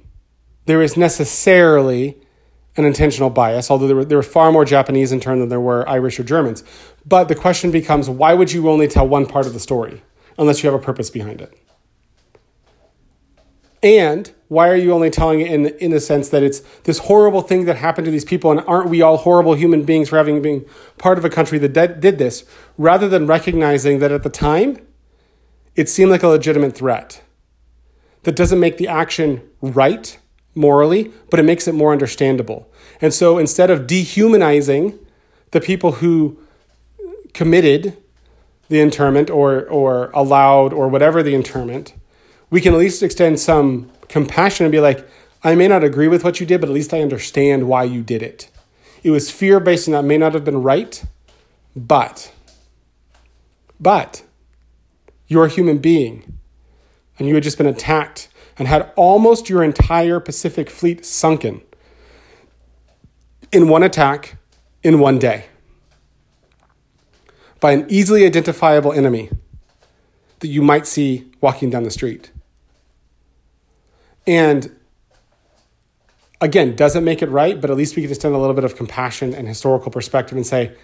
there 0.65 0.81
is 0.81 0.97
necessarily 0.97 2.17
an 2.77 2.85
intentional 2.85 3.31
bias, 3.31 3.71
although 3.71 3.87
there 3.87 3.97
were, 3.97 4.05
there 4.05 4.19
were 4.19 4.23
far 4.23 4.51
more 4.51 4.65
Japanese 4.65 5.13
in 5.13 5.21
turn 5.21 5.41
than 5.41 5.49
there 5.49 5.61
were 5.61 5.87
Irish 5.89 6.19
or 6.19 6.25
Germans. 6.25 6.65
But 7.05 7.29
the 7.29 7.35
question 7.35 7.71
becomes 7.71 8.09
why 8.09 8.35
would 8.35 8.53
you 8.53 8.69
only 8.69 8.89
tell 8.89 9.07
one 9.07 9.27
part 9.27 9.47
of 9.47 9.53
the 9.53 9.61
story 9.61 10.03
unless 10.39 10.63
you 10.63 10.71
have 10.71 10.81
a 10.81 10.83
purpose 10.83 11.11
behind 11.11 11.41
it? 11.41 11.53
And 13.83 14.33
why 14.49 14.69
are 14.69 14.77
you 14.77 14.93
only 14.93 15.11
telling 15.11 15.41
it 15.41 15.51
in, 15.51 15.67
in 15.79 15.91
the 15.91 16.01
sense 16.01 16.29
that 16.29 16.43
it's 16.43 16.61
this 16.85 16.99
horrible 16.99 17.43
thing 17.43 17.65
that 17.65 17.77
happened 17.77 18.05
to 18.05 18.11
these 18.11 18.25
people 18.25 18.51
and 18.51 18.61
aren't 18.67 18.89
we 18.89 19.03
all 19.03 19.17
horrible 19.17 19.55
human 19.55 19.83
beings 19.83 20.09
for 20.09 20.17
having 20.17 20.41
been 20.41 20.65
part 20.99 21.19
of 21.19 21.25
a 21.25 21.31
country 21.31 21.59
that 21.59 21.73
did, 21.73 22.01
did 22.01 22.19
this 22.19 22.45
rather 22.79 23.09
than 23.09 23.27
recognizing 23.27 23.99
that 23.99 24.13
at 24.13 24.23
the 24.23 24.31
time 24.31 24.79
it 25.75 25.89
seemed 25.89 26.11
like 26.11 26.23
a 26.23 26.29
legitimate 26.29 26.77
threat 26.77 27.23
that 28.23 28.37
doesn't 28.37 28.61
make 28.61 28.77
the 28.77 28.87
action 28.87 29.43
right 29.61 30.19
morally 30.55 31.13
but 31.31 31.41
it 31.41 31.45
makes 31.45 31.67
it 31.67 31.75
more 31.75 31.93
understandable 31.93 32.71
and 33.01 33.13
so 33.13 33.39
instead 33.39 33.71
of 33.71 33.87
dehumanizing 33.87 34.99
the 35.51 35.61
people 35.61 35.93
who 35.93 36.39
committed 37.35 37.97
the 38.69 38.81
interment 38.81 39.29
or, 39.31 39.67
or 39.69 40.11
allowed 40.13 40.73
or 40.73 40.89
whatever 40.89 41.23
the 41.23 41.35
interment 41.35 41.95
we 42.53 42.61
can 42.61 42.75
at 42.75 42.79
least 42.79 43.03
extend 43.03 43.41
some 43.41 43.91
compassion 44.09 44.67
and 44.67 44.73
be 44.73 44.79
like, 44.79 45.09
I 45.43 45.55
may 45.55 45.67
not 45.67 45.83
agree 45.83 46.07
with 46.07 46.23
what 46.23 46.39
you 46.39 46.45
did, 46.45 46.61
but 46.61 46.69
at 46.69 46.75
least 46.75 46.93
I 46.93 47.01
understand 47.01 47.67
why 47.67 47.85
you 47.85 48.03
did 48.03 48.23
it. 48.23 48.51
It 49.03 49.11
was 49.11 49.31
fear 49.31 49.59
based 49.59 49.89
and 49.89 49.95
that 49.95 50.05
may 50.05 50.19
not 50.19 50.35
have 50.35 50.45
been 50.45 50.63
right, 50.63 51.03
but, 51.75 52.31
but, 53.81 54.23
you're 55.27 55.47
a 55.47 55.49
human 55.49 55.79
being 55.79 56.39
and 57.19 57.27
you 57.27 57.35
had 57.35 57.43
just 57.43 57.57
been 57.57 57.67
attacked 57.67 58.29
and 58.59 58.69
had 58.69 58.91
almost 58.97 59.49
your 59.49 59.63
entire 59.63 60.21
Pacific 60.21 60.71
fleet 60.71 61.05
sunken 61.05 61.63
in 63.51 63.69
one 63.69 63.83
attack 63.83 64.37
in 64.83 64.99
one 64.99 65.19
day 65.19 65.47
by 67.61 67.73
an 67.73 67.87
easily 67.89 68.25
identifiable 68.25 68.93
enemy 68.93 69.31
that 70.41 70.49
you 70.49 70.61
might 70.61 70.87
see 70.87 71.31
walking 71.41 71.71
down 71.71 71.85
the 71.85 71.91
street. 71.91 72.33
And 74.27 74.75
again, 76.41 76.75
doesn't 76.75 77.05
make 77.05 77.23
it 77.23 77.31
right, 77.31 77.61
but 77.61 77.71
at 77.71 77.77
least 77.77 77.95
we 77.95 78.03
can 78.03 78.11
extend 78.11 78.35
a 78.35 78.39
little 78.39 78.55
bit 78.55 78.65
of 78.65 78.77
compassion 78.77 79.33
and 79.35 79.47
historical 79.47 79.91
perspective 79.91 80.37
and 80.37 80.47
say, 80.47 80.75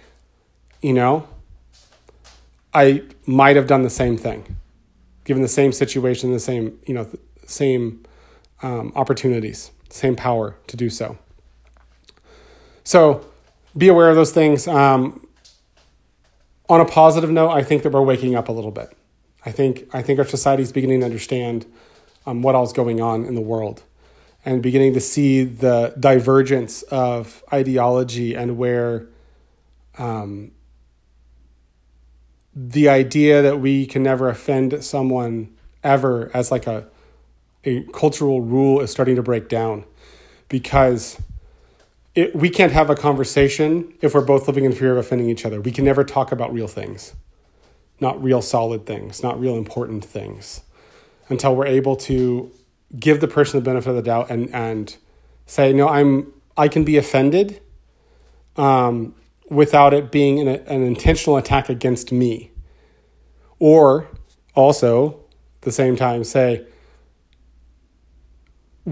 you 0.81 0.93
know, 0.93 1.27
I 2.73 3.03
might 3.25 3.55
have 3.55 3.67
done 3.67 3.83
the 3.83 3.89
same 3.89 4.17
thing, 4.17 4.55
given 5.25 5.41
the 5.41 5.49
same 5.49 5.73
situation, 5.73 6.31
the 6.31 6.39
same, 6.39 6.79
you 6.85 6.93
know, 6.93 7.09
same 7.49 8.03
um, 8.61 8.91
opportunities, 8.95 9.71
same 9.89 10.15
power 10.15 10.55
to 10.67 10.77
do 10.77 10.89
so. 10.89 11.17
So 12.83 13.25
be 13.77 13.87
aware 13.87 14.09
of 14.09 14.15
those 14.15 14.31
things. 14.31 14.67
Um, 14.67 15.25
on 16.67 16.81
a 16.81 16.85
positive 16.85 17.29
note, 17.29 17.49
I 17.49 17.63
think 17.63 17.83
that 17.83 17.91
we're 17.91 18.01
waking 18.01 18.35
up 18.35 18.47
a 18.47 18.51
little 18.51 18.71
bit. 18.71 18.95
I 19.45 19.51
think 19.51 19.87
I 19.93 20.01
think 20.01 20.19
our 20.19 20.25
society 20.25 20.63
is 20.63 20.71
beginning 20.71 20.99
to 20.99 21.05
understand 21.05 21.65
um, 22.25 22.41
what 22.41 22.55
else 22.55 22.73
going 22.73 23.01
on 23.01 23.25
in 23.25 23.35
the 23.35 23.41
world 23.41 23.83
and 24.45 24.61
beginning 24.61 24.93
to 24.93 24.99
see 24.99 25.43
the 25.43 25.93
divergence 25.99 26.81
of 26.83 27.43
ideology 27.51 28.35
and 28.35 28.57
where 28.57 29.07
um, 29.97 30.51
the 32.55 32.89
idea 32.89 33.41
that 33.41 33.59
we 33.59 33.85
can 33.85 34.03
never 34.03 34.29
offend 34.29 34.83
someone 34.83 35.55
ever 35.83 36.31
as 36.33 36.51
like 36.51 36.67
a, 36.67 36.87
a 37.63 37.83
cultural 37.93 38.41
rule 38.41 38.81
is 38.81 38.91
starting 38.91 39.15
to 39.15 39.23
break 39.23 39.49
down 39.49 39.85
because 40.47 41.21
it, 42.15 42.35
we 42.35 42.49
can't 42.49 42.71
have 42.71 42.89
a 42.89 42.95
conversation 42.95 43.93
if 44.01 44.13
we're 44.13 44.25
both 44.25 44.47
living 44.47 44.65
in 44.65 44.73
fear 44.73 44.93
of 44.93 44.97
offending 44.97 45.29
each 45.29 45.45
other. 45.45 45.61
We 45.61 45.71
can 45.71 45.85
never 45.85 46.03
talk 46.03 46.31
about 46.31 46.53
real 46.53 46.67
things, 46.67 47.13
not 47.99 48.21
real 48.21 48.41
solid 48.41 48.85
things, 48.85 49.21
not 49.21 49.39
real 49.39 49.55
important 49.55 50.03
things 50.03 50.61
until 51.29 51.55
we're 51.55 51.67
able 51.67 51.95
to 51.95 52.51
give 52.97 53.21
the 53.21 53.27
person 53.27 53.59
the 53.59 53.63
benefit 53.63 53.89
of 53.89 53.95
the 53.95 54.01
doubt 54.01 54.29
and 54.29 54.53
and 54.53 54.97
say 55.45 55.71
no 55.71 55.87
i'm 55.87 56.33
i 56.57 56.67
can 56.67 56.83
be 56.83 56.97
offended 56.97 57.61
um, 58.57 59.15
without 59.49 59.93
it 59.93 60.11
being 60.11 60.39
an, 60.39 60.47
an 60.47 60.83
intentional 60.83 61.37
attack 61.37 61.69
against 61.69 62.11
me 62.11 62.51
or 63.59 64.07
also 64.53 65.11
at 65.59 65.61
the 65.61 65.71
same 65.71 65.95
time 65.95 66.23
say 66.23 66.65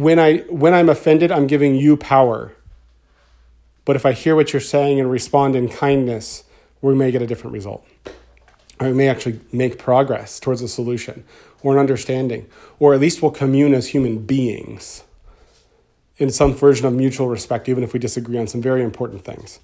when 0.02 0.20
i 0.20 0.38
when 0.50 0.74
i'm 0.74 0.90
offended 0.90 1.32
i'm 1.32 1.48
giving 1.48 1.76
you 1.76 1.98
power 1.98 2.54
but 3.86 3.96
if 3.96 4.06
i 4.06 4.12
hear 4.12 4.36
what 4.36 4.54
you're 4.54 4.60
saying 4.60 5.00
and 5.00 5.10
respond 5.10 5.56
in 5.56 5.68
kindness 5.68 6.44
we 6.82 6.94
may 6.94 7.12
get 7.12 7.22
a 7.22 7.28
different 7.28 7.54
result 7.54 7.86
or 8.80 8.88
we 8.88 8.94
may 8.94 9.08
actually 9.08 9.40
make 9.52 9.78
progress 9.78 10.40
towards 10.40 10.62
a 10.62 10.68
solution 10.68 11.24
or 11.64 11.74
an 11.74 11.80
understanding, 11.80 12.48
or 12.80 12.94
at 12.94 13.00
least 13.00 13.22
we'll 13.22 13.32
commune 13.32 13.74
as 13.74 13.88
human 13.88 14.20
beings 14.20 15.04
in 16.18 16.30
some 16.32 16.54
version 16.54 16.86
of 16.86 16.94
mutual 16.94 17.28
respect, 17.28 17.70
even 17.70 17.84
if 17.84 17.94
we 17.94 18.00
disagree 18.00 18.38
on 18.38 18.48
some 18.48 18.62
very 18.62 18.84
important 18.84 19.24
things. 19.24 19.60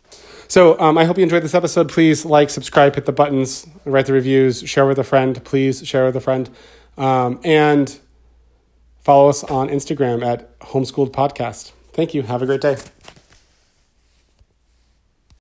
So 0.48 0.80
um, 0.80 0.98
I 0.98 1.06
hope 1.06 1.18
you 1.18 1.24
enjoyed 1.24 1.44
this 1.44 1.56
episode. 1.56 1.90
Please 1.90 2.26
like, 2.26 2.50
subscribe, 2.50 2.96
hit 2.96 3.06
the 3.06 3.12
buttons, 3.12 3.66
write 3.86 4.06
the 4.06 4.14
reviews, 4.14 4.68
share 4.68 4.86
with 4.86 5.00
a 5.00 5.04
friend. 5.04 5.44
Please 5.44 5.86
share 5.88 6.06
with 6.06 6.16
a 6.16 6.22
friend. 6.22 6.50
Um, 6.98 7.40
and 7.44 8.00
follow 9.04 9.30
us 9.30 9.44
on 9.44 9.70
Instagram 9.70 10.26
at 10.26 10.60
Homeschooled 10.60 11.12
Podcast. 11.12 11.72
Thank 11.94 12.14
you. 12.14 12.24
Have 12.24 12.42
a 12.42 12.46
great 12.46 12.62
day. 12.62 12.78